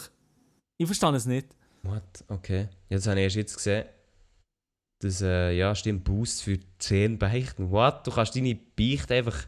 [0.78, 1.48] Ich verstehe es nicht.
[1.84, 2.04] What?
[2.28, 2.70] Okay.
[2.88, 3.86] Jetzt habe ich erst jetzt gesehen,
[5.00, 7.72] dass, äh, ja, stimmt, Boost für 10 Beichten.
[7.72, 8.08] What?
[8.08, 9.44] Du kannst deine Beichte einfach.
[9.44, 9.46] Du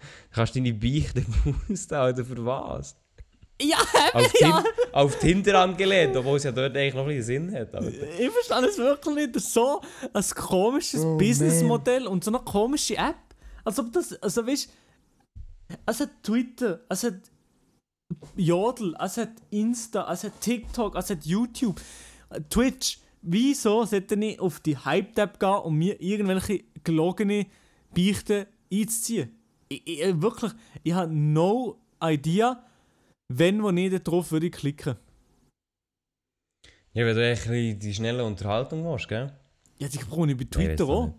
[0.34, 1.24] kannst deine Beichte
[1.68, 2.96] boosten, Alter, für was?
[3.62, 3.76] Ja,
[4.14, 4.64] Auf, ja.
[4.92, 7.74] Auf Tinder angelehnt, obwohl es ja dort eigentlich noch ein bisschen Sinn hat.
[7.74, 8.18] Alter.
[8.18, 9.36] Ich verstehe es wirklich nicht.
[9.36, 9.82] Das ist so
[10.14, 13.16] ein komisches Oh, Businessmodell und so eine komische App.
[13.62, 14.70] Als ob das, also weißt
[15.86, 17.30] es hat Twitter, es hat
[18.36, 21.80] Jodel, es hat Insta, es hat TikTok, es hat YouTube,
[22.30, 22.98] äh, Twitch.
[23.22, 27.46] Wieso sollte ich auf die Hype-Tab gehen, um mir irgendwelche gelogene
[27.94, 29.36] Beichten einzuziehen?
[29.68, 30.52] Ich, ich, wirklich,
[30.82, 32.64] ich habe no idea,
[33.28, 34.96] wenn wo ich da drauf würde klicken.
[36.92, 39.32] Ja, wenn du echt die schnelle Unterhaltung machst, gell?
[39.78, 41.14] Ja, die brauche ich bei Ich Twitter weiss auch.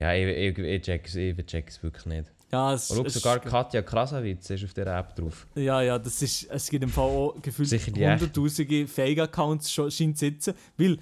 [0.00, 2.35] Ja, ich, ich, ich check es ich check es wirklich nicht.
[2.52, 5.46] Ja, es, Und schau, es- sogar Katja Krasavitz ist auf dieser App drauf.
[5.56, 10.26] Ja, ja, das ist, es gibt im Fall auch gefühlt hunderttausende Fake-Accounts schon scheint zu
[10.26, 10.98] sitzen, weil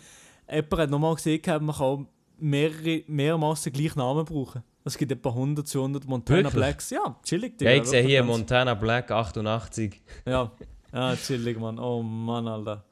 [0.50, 2.06] jemand hat nochmal gesehen, man kann auch
[2.38, 4.62] mehrere, mehrmals den gleichen Namen brauchen.
[4.86, 6.54] Es gibt etwa 100 zu 100 Montana Wirklich?
[6.54, 6.90] Blacks.
[6.90, 7.60] Ja, chillig.
[7.60, 10.02] Ja, Digga, ich sehe hier Montana Black 88.
[10.26, 10.50] Ja,
[10.92, 11.78] ja, chillig, Mann.
[11.78, 12.84] Oh Mann, Alter.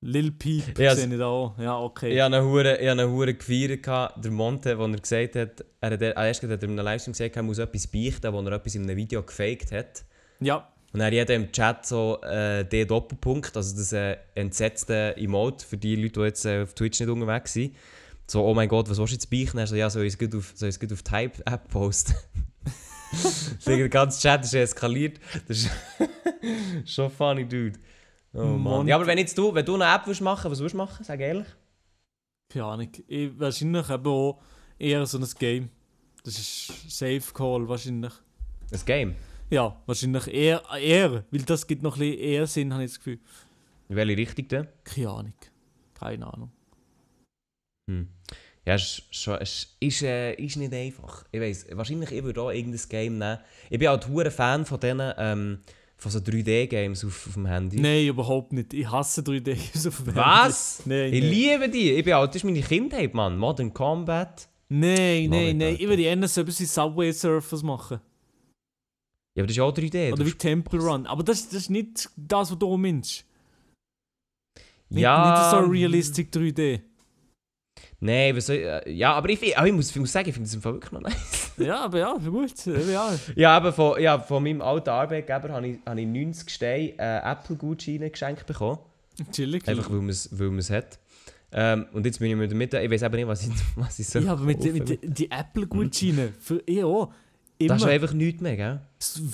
[0.00, 1.58] Lil Peep Ja, sehe ich da auch.
[1.58, 2.14] Ja, okay.
[2.14, 5.64] Ich habe einen Hure, ich habe einen Hure gefeiert, der Monte, wo er gesagt hat,
[5.80, 8.40] er hat, er erst hat er in einem Livestream gesagt, er muss etwas beichten, wo
[8.40, 10.04] er etwas in einem Video gefaked hat.
[10.40, 15.66] Ja, Und dann jeder im Chat so äh, der Doppelpunkt, also das äh, entsetzte Emote
[15.66, 17.74] für die Leute, die jetzt äh, auf Twitch nicht unterwegs sind.
[18.28, 19.58] So, oh mein Gott, was willst du jetzt beichten?
[19.58, 22.14] Er so, ja, soll ich es gut auf, soll gut auf die Hype-App posten?
[23.66, 25.18] der ganze Chat ist eskaliert.
[25.48, 25.70] Das ist
[26.94, 27.78] schon funny, dude.
[28.32, 28.86] Oh Mann.
[28.86, 31.04] Ja, aber wenn jetzt du, wenn du eine App willst machen, was willst du machen?
[31.04, 31.46] Sag ehrlich.
[32.48, 32.92] keine Ahnung.
[33.06, 34.40] Ich, wahrscheinlich eben auch
[34.78, 35.70] eher so ein Game.
[36.24, 38.12] Das ist Safe Call wahrscheinlich.
[38.70, 39.14] Ein Game.
[39.50, 42.98] Ja, wahrscheinlich eher, eher, weil das gibt noch ein bisschen eher Sinn, habe ich das
[42.98, 43.18] Gefühl.
[43.88, 44.68] In welche Richtung denn?
[44.84, 45.34] Keine Ahnung.
[45.94, 46.52] Keine Ahnung.
[47.88, 48.08] Hm.
[48.66, 51.24] Ja, es ist, es ist, äh, ist nicht einfach.
[51.32, 53.38] Ich weiß, wahrscheinlich ich würde auch irgendein Game nehmen.
[53.70, 55.60] Ich bin auch ein Fan von diesen ähm,
[55.98, 57.80] von so 3D-Games auf, auf dem Handy.
[57.80, 58.72] Nein, überhaupt nicht.
[58.72, 60.78] Ich hasse 3D auf dem Was?
[60.84, 60.94] Handy.
[60.94, 61.30] Nein, Ich nein.
[61.30, 61.90] liebe die.
[61.92, 63.36] Ich bin auch, das ist meine Kindheit, Mann.
[63.36, 64.48] Modern Combat.
[64.68, 65.76] Nein, nein, nein.
[65.78, 68.00] Ich würde eher so etwas wie Subway Surfers machen.
[69.34, 70.12] Ja, aber das ist auch 3D.
[70.12, 71.06] Oder wie Temple Run.
[71.06, 73.24] Aber das, das ist nicht das, was du meinst.
[74.90, 76.80] Nicht, ja, nicht so realistic 3D.
[78.00, 80.48] Nein, was soll äh, ja, aber ich, aber ich, muss, ich muss sagen, ich finde
[80.48, 81.37] das im Fall wirklich noch nice.
[81.58, 82.52] Ja, aber ja, gut.
[82.66, 83.14] Ja.
[83.34, 87.30] Ja, aber von, ja, von meinem alten Arbeitgeber habe ich, habe ich 90 Steine äh,
[87.30, 88.78] Apple-Gutscheine geschenkt bekommen.
[89.32, 89.66] Chillig.
[89.68, 90.98] Einfach weil man es hat.
[91.50, 93.98] Ähm, und jetzt bin ich mit der Mitte, ich weiß aber nicht, was ich, was
[93.98, 94.24] ich soll.
[94.24, 94.72] ja, aber mit, kaufen.
[94.74, 96.32] mit die, die Apple-Gutscheine.
[96.38, 97.12] Für ich auch.
[97.58, 97.74] Immer.
[97.74, 98.80] Das ist einfach nichts mehr, gell?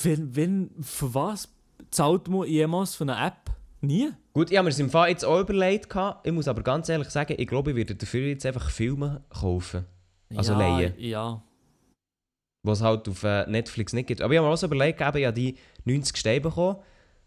[0.02, 1.48] Wenn, wenn, für was
[1.90, 3.50] zahlt man jemals für eine App?
[3.80, 4.12] Nie?
[4.32, 5.90] Gut, ich habe mir das im Fall jetzt auch überlegt.
[5.90, 6.26] gehabt.
[6.26, 9.84] Ich muss aber ganz ehrlich sagen, ich glaube, ich werde dafür jetzt einfach Filme kaufen.
[10.34, 10.94] Also ja, leihen.
[10.98, 11.42] Ja.
[12.64, 14.22] Was halt auf äh, Netflix nicht gibt.
[14.22, 16.78] Aber ich habe mir auch so überlegt, eben, ich habe die 90 Steine bekommen,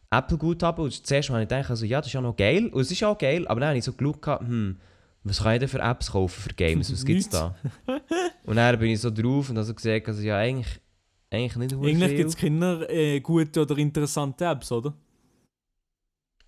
[0.10, 2.92] Apple-Guthaben, und zuerst habe ich gedacht, also, ja, das ist ja noch geil, und es
[2.92, 4.78] ist auch geil, aber dann habe ich so geschaut, hm,
[5.24, 7.56] was kann ich denn für Apps kaufen für Games, was gibt es da?
[8.44, 10.80] und dann bin ich so drauf und habe so gesagt, also, ja, eigentlich,
[11.30, 14.94] eigentlich nicht Eigentlich gibt es keine äh, gute oder interessante Apps, oder?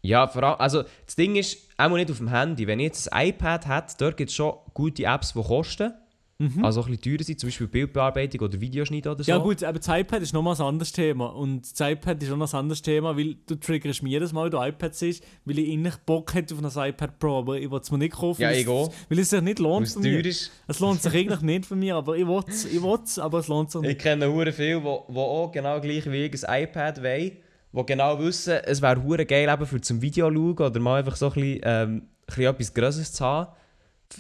[0.02, 2.66] Ja, vor allem, also das Ding ist, auch nicht auf dem Handy.
[2.66, 5.94] Wenn ich jetzt ein iPad hätte, dort gibt es schon gute Apps, die kosten.
[6.42, 6.64] Mhm.
[6.64, 9.30] Also ein bisschen teurer sind, zum Beispiel Bildbearbeitung oder Videoschnitt oder so.
[9.30, 11.26] Ja gut, aber das iPad ist nochmal ein anderes Thema.
[11.36, 14.46] Und das iPad ist auch noch ein anderes Thema, weil du triggerst mich jedes Mal,
[14.46, 17.70] wenn du iPad siehst, weil ich eigentlich Bock hätte auf ein iPad Pro, aber ich
[17.70, 18.94] will es mir nicht kaufen, Ja, weil, ich es, auch.
[19.10, 20.26] weil es sich nicht lohnt es für mich.
[20.28, 20.52] ist.
[20.68, 23.50] Es lohnt sich eigentlich nicht für mich, aber ich will es, ich will's, aber es
[23.50, 24.00] lohnt sich Ich nicht.
[24.00, 24.88] kenne hure viele, die
[25.18, 27.32] auch genau gleich wie ich ein iPad wollen,
[27.74, 31.18] die genau wissen, es wäre hure geil eben für zum Video schauen oder mal einfach
[31.18, 33.52] so ein bisschen, ähm, ein bisschen etwas Grosses zu haben.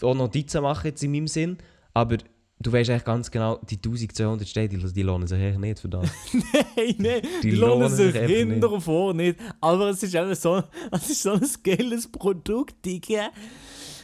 [0.02, 1.58] Auch Notizen machen jetzt in meinem Sinn.
[2.00, 2.16] Aber
[2.62, 5.90] du weißt eigentlich ganz genau, die 1200 Steine, die, die lohnen sich eigentlich nicht für
[5.90, 6.10] das.
[6.76, 9.38] Hey, nein, die, Die lohnen lohnen sich einfach hinter und vor nicht.
[9.60, 13.32] Aber es ist eben so, es ist so ein geiles Produkt, Digga.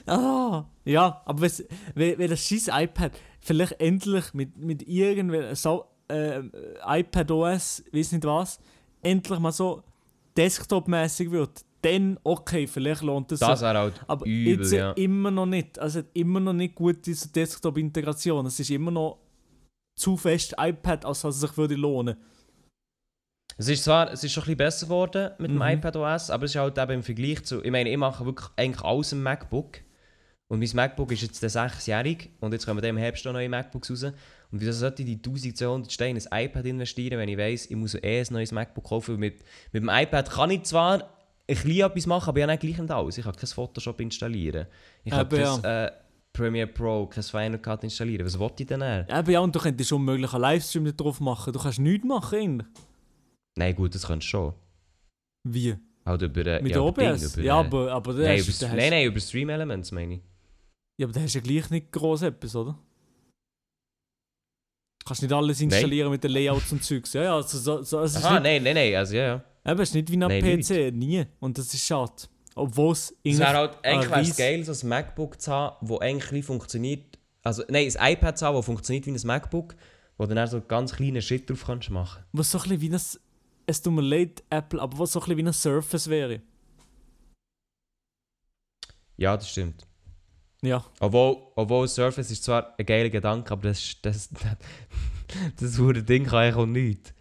[0.07, 1.47] Ah, ja, aber
[1.95, 6.41] wenn, wenn das scheiß iPad vielleicht endlich mit, mit irgendwelchen so äh,
[6.85, 8.59] iPad OS, weiß nicht was,
[9.01, 9.83] endlich mal so
[10.35, 13.65] Desktop-mäßig wird, dann okay, vielleicht lohnt es Das sich.
[13.67, 14.91] wäre halt Aber übel, jetzt ja.
[14.93, 15.77] immer noch nicht.
[15.79, 18.45] Also immer noch nicht gut diese Desktop-Integration.
[18.47, 19.19] Es ist immer noch
[19.97, 22.15] zu fest iPad, als dass es sich würde lohnen.
[23.57, 25.61] Es ist zwar es ist schon ein bisschen besser geworden mit dem Mhm.
[25.61, 27.63] iPad OS, aber es ist halt eben im Vergleich zu.
[27.63, 29.79] Ich meine, ich mache wirklich eigentlich alles im MacBook.
[30.47, 33.49] Und mein MacBook ist jetzt der sechsjährig und jetzt kommen dann im Herbst noch neue
[33.49, 34.03] MacBooks raus.
[34.03, 37.75] Und wieso sollte ich die 1200 Steine in ein iPad investieren, wenn ich weiss, ich
[37.75, 39.17] muss eh ein neues MacBook kaufen?
[39.17, 39.39] Mit,
[39.71, 41.14] mit dem iPad kann ich zwar
[41.47, 43.17] ein bisschen etwas machen, aber ich habe nicht gleich nicht alles.
[43.17, 44.67] Ich kann kein Photoshop installieren.
[45.03, 45.91] Ich kann Eben, kein äh,
[46.33, 48.25] Premiere Pro, kein Final Cut installieren.
[48.25, 48.81] Was wollte ich denn?
[48.81, 51.53] Eben ja, und du könntest unmöglich einen Livestream drauf machen.
[51.53, 52.39] Du kannst nichts machen.
[52.39, 52.67] eigentlich.
[53.57, 54.53] Nein, gut, das kannst du schon.
[55.47, 55.75] Wie?
[56.05, 56.97] Halt über, äh, Mit ja, OBS?
[56.97, 60.15] Ding, über, ja, aber, aber da Nein, hast, über, nein, nein, über Stream Elements meine
[60.15, 60.21] ich.
[60.99, 62.77] Ja, aber da hast du ja gleich nicht groß etwas, oder?
[64.99, 67.13] Du kannst nicht alles installieren mit den Layouts und Zeugs.
[67.13, 69.43] Ja, ja, also, so, so, ist Aha, nein, nein, nein, also ja, ja.
[69.65, 71.25] Eben, es ist nicht wie ein Nein, PC, nie.
[71.39, 72.13] Und das ist schade.
[72.55, 75.87] Obwohl es Es wäre halt, eigentlich wäre es Ries- geil, so ein MacBook zu haben,
[75.87, 77.17] das eigentlich funktioniert.
[77.43, 79.75] Also, nein, ein iPad zu haben, das funktioniert wie ein MacBook,
[80.17, 82.23] wo du dann so ganz kleine Shit drauf kannst machen.
[82.31, 83.01] was so ein bisschen wie ein,
[83.67, 86.41] es tut mir leid, Apple, aber was so ein bisschen wie ein Surface wäre.
[89.17, 89.85] Ja, das stimmt.
[90.61, 90.83] Ja.
[90.99, 94.41] Obwohl, obwohl Surface ist zwar ein geiler Gedanke, aber das, das, das,
[95.59, 97.13] das hure Ding kann eigentlich auch nichts.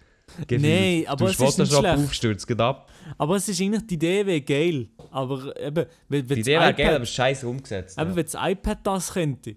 [0.51, 1.99] Nein, aber es ist nicht Photoshop schlecht.
[1.99, 2.91] aufstürzt, geht ab.
[3.19, 4.89] Aber es ist eigentlich, die Idee wäre geil.
[5.11, 7.99] Aber eben, wenn, wenn Die das Idee wäre geil, aber scheiße umgesetzt.
[7.99, 8.17] Eben, ja.
[8.17, 9.57] wenn das iPad das könnte,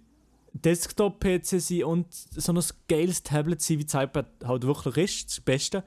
[0.54, 5.40] Desktop-PC sein und so ein geiles Tablet sein, wie das iPad halt wirklich ist, das
[5.42, 5.84] Beste,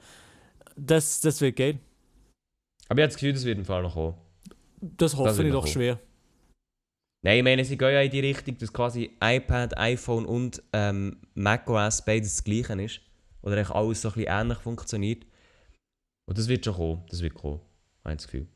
[0.75, 1.79] das, das wäre geil.
[2.87, 4.15] Aber ich habe das Gefühl, das wird im Fall noch kommen.
[4.81, 5.73] Das hoffe wird ich doch kommen.
[5.73, 5.99] schwer.
[7.23, 11.17] Nein, ich meine, sie gehen ja in die Richtung, dass quasi iPad, iPhone und ähm,
[11.35, 13.01] macOS beides das gleiche ist.
[13.41, 15.25] Oder eigentlich alles so ein bisschen ähnlich funktioniert.
[16.27, 17.05] Und das wird schon kommen.
[17.09, 17.61] Das wird kommen.
[18.03, 18.47] Habe ich das Gefühl.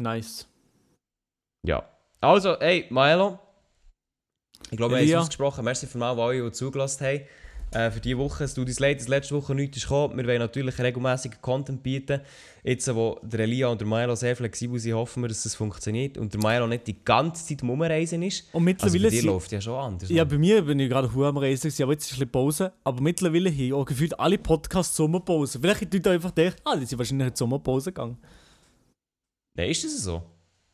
[0.00, 0.48] Nice.
[1.66, 1.88] Ja.
[2.20, 3.38] Also, hey, Milo.
[4.70, 5.64] Ich glaube, wir haben es ausgesprochen.
[5.64, 7.26] Merci für mal, die euch zugelassen haben.
[7.74, 8.44] Äh, für diese Woche.
[8.44, 10.16] Es tut uns leid, dass letzte Woche nichts ist gekommen.
[10.16, 12.20] Wir wollen natürlich regelmäßigen Content bieten.
[12.62, 16.16] Jetzt, wo der Elia und der Milo sehr flexibel sind, hoffen wir, dass das funktioniert.
[16.16, 18.44] Und der Milo nicht die ganze Zeit am Umreisen ist.
[18.52, 20.08] Und Also mittlerweile bei dir läuft ja schon anders.
[20.08, 22.72] Ja, bei mir bin ich gerade hure am Reisen, aber jetzt ist ein bisschen Pause.
[22.84, 25.58] Aber mittlerweile haben auch gefühlt alle Podcasts Sommerpause.
[25.60, 28.18] Vielleicht tut einfach der, ah, die sind wahrscheinlich in die Sommerpause gegangen.
[29.56, 30.22] Nein, ist das so?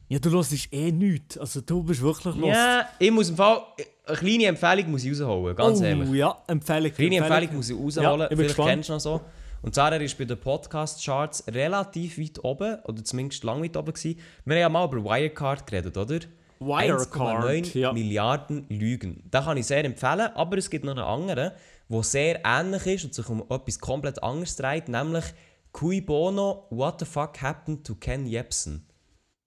[0.09, 1.39] Ja, du hörst eh nichts.
[1.39, 2.51] Also du bist wirklich los.
[2.51, 3.63] Ja, ich muss im Fall...
[4.11, 6.11] Eine kleine Empfehlung muss ich rausholen, ganz oh, ehrlich.
[6.11, 6.93] ja, Empfehlung.
[6.93, 8.71] Kleine Empfehlung muss ich rausholen, Ja, ich vielleicht gespannt.
[8.71, 9.21] kennst du noch so.
[9.63, 13.93] Und zwar er ist bei den Podcast-Charts relativ weit oben, oder zumindest lang weit oben
[13.93, 14.19] gewesen.
[14.45, 16.21] Wir haben ja mal über Wirecard geredet, oder?
[16.61, 17.93] Wirecard, 1,9 ja.
[17.93, 19.23] Milliarden Lügen.
[19.31, 21.53] Den kann ich sehr empfehlen, aber es gibt noch einen anderen,
[21.89, 25.25] der sehr ähnlich ist und sich um etwas komplett anderes dreht, nämlich
[25.73, 28.87] Cui Bono, What the fuck happened to Ken Jebsen?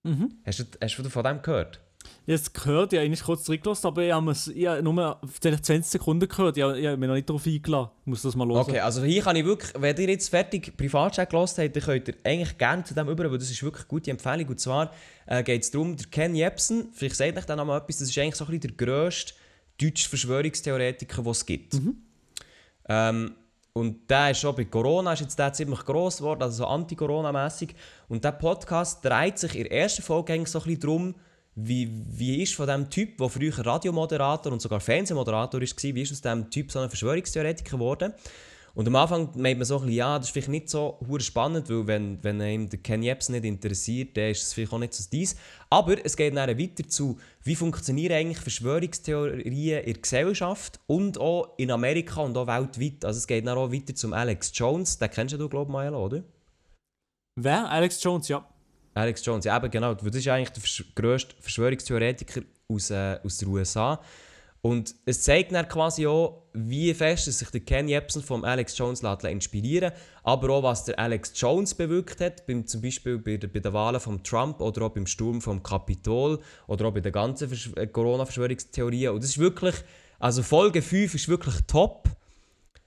[0.04, 0.36] Mhm.
[0.44, 1.80] Hast, du, hast du von dem gehört?
[2.26, 5.64] Es gehört, ich habe eigentlich kurz zurückgelassen, aber ich habe es ich habe nur vielleicht
[5.66, 6.56] 20 Sekunden gehört.
[6.56, 7.90] Ich habe, ich habe mich noch nicht darauf eingeladen.
[8.00, 8.58] Ich muss das mal hören.
[8.58, 12.08] Okay, also hier kann ich wirklich, wenn ihr jetzt fertig Privatchat gehört habt, dann könnt
[12.08, 14.48] ihr eigentlich gerne zu dem über, weil das ist wirklich eine gute Empfehlung.
[14.48, 14.90] Und zwar
[15.26, 18.08] äh, geht es darum, der Ken Jebsen, vielleicht sagt euch dann noch mal etwas, das
[18.08, 19.34] ist eigentlich so ein bisschen der grösste
[19.80, 21.74] deutsche Verschwörungstheoretiker, den es gibt.
[22.88, 23.34] Ähm,
[23.72, 27.74] und der ist schon bei Corona, ist jetzt der ziemlich gross geworden, also so anti-Corona-mässig.
[28.08, 31.14] Und der Podcast dreht sich in der ersten Folge eigentlich so ein bisschen darum,
[31.56, 36.12] wie, wie ist von dem Typ, der früher Radiomoderator und sogar Fernsehmoderator war, wie ist
[36.12, 38.12] aus dem Typ so ein Verschwörungstheoretiker geworden?
[38.74, 41.70] Und am Anfang meint man so ein bisschen, ja, das ist vielleicht nicht so spannend,
[41.70, 44.94] weil wenn, wenn ihm der Ken Jebs nicht interessiert, dann ist es vielleicht auch nicht
[44.94, 45.36] so dies.
[45.70, 51.56] Aber es geht dann weiter zu, wie funktionieren eigentlich Verschwörungstheorien in der Gesellschaft und auch
[51.56, 53.04] in Amerika und auch weltweit.
[53.04, 56.04] Also es geht dann auch weiter zum Alex Jones, den kennst du, glaube ich, Maelo,
[56.04, 56.24] oder?
[57.36, 57.70] Wer?
[57.70, 58.44] Alex Jones, ja.
[58.94, 63.48] Alex Jones, ja eben genau, das ist eigentlich der grösste Verschwörungstheoretiker aus, äh, aus den
[63.48, 64.00] USA.
[64.64, 69.02] Und es zeigt dann quasi auch, wie fest sich der Ken Jebsen vom Alex Jones
[69.02, 69.92] inspirieren
[70.22, 73.74] aber auch, was der Alex Jones bewirkt hat, beim, zum Beispiel bei, der, bei den
[73.74, 77.86] Wahlen von Trump oder auch beim Sturm vom Kapitol oder auch bei den ganzen äh,
[77.86, 79.12] Corona-Verschwörungstheorien.
[79.12, 79.74] Und das ist wirklich,
[80.18, 82.08] also Folge 5 ist wirklich top.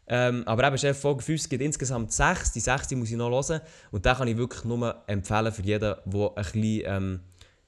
[0.10, 2.54] Ähm, aber eben, Chef, Folge 5 es gibt insgesamt 6.
[2.54, 3.62] Die 6 muss ich noch hören.
[3.92, 7.20] Und da kann ich wirklich nur empfehlen für jeden, der ein bisschen ähm,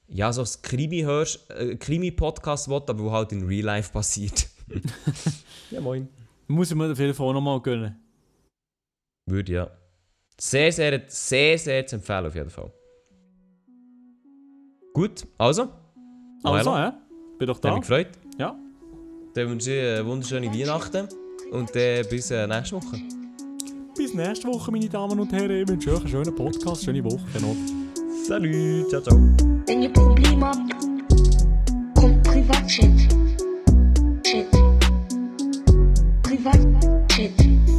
[0.08, 4.48] ja, so ein Krimi hörst, äh, Krimi-Podcast will, aber wo halt in Real Life passiert.
[5.70, 6.08] ja, moin.
[6.48, 7.96] Muss ich mir auf jeden Fall nochmal gönnen.
[9.26, 9.70] Würde ja.
[10.38, 12.72] Sehr, sehr, sehr, sehr zu empfehlen auf jeden Fall.
[14.94, 15.68] Gut, also.
[16.42, 16.98] Also, ja.
[17.38, 17.72] Bin doch Hat da.
[17.74, 18.08] mich gefreut.
[18.38, 18.58] Ja.
[19.34, 21.08] Dann wünsche ich eine wunderschöne Weihnachten
[21.50, 23.00] und äh, bis äh, nächste Woche.
[23.96, 25.62] Bis nächste Woche, meine Damen und Herren.
[25.62, 27.56] Ich wünsche euch einen schönen Podcast, schöne Woche noch.
[28.26, 29.18] Salut, ciao, ciao.
[29.66, 30.58] Wenn ihr Probleme habt,
[31.96, 32.90] kommt Privatchat.
[34.22, 34.46] Chat.
[36.22, 37.69] Privatchat.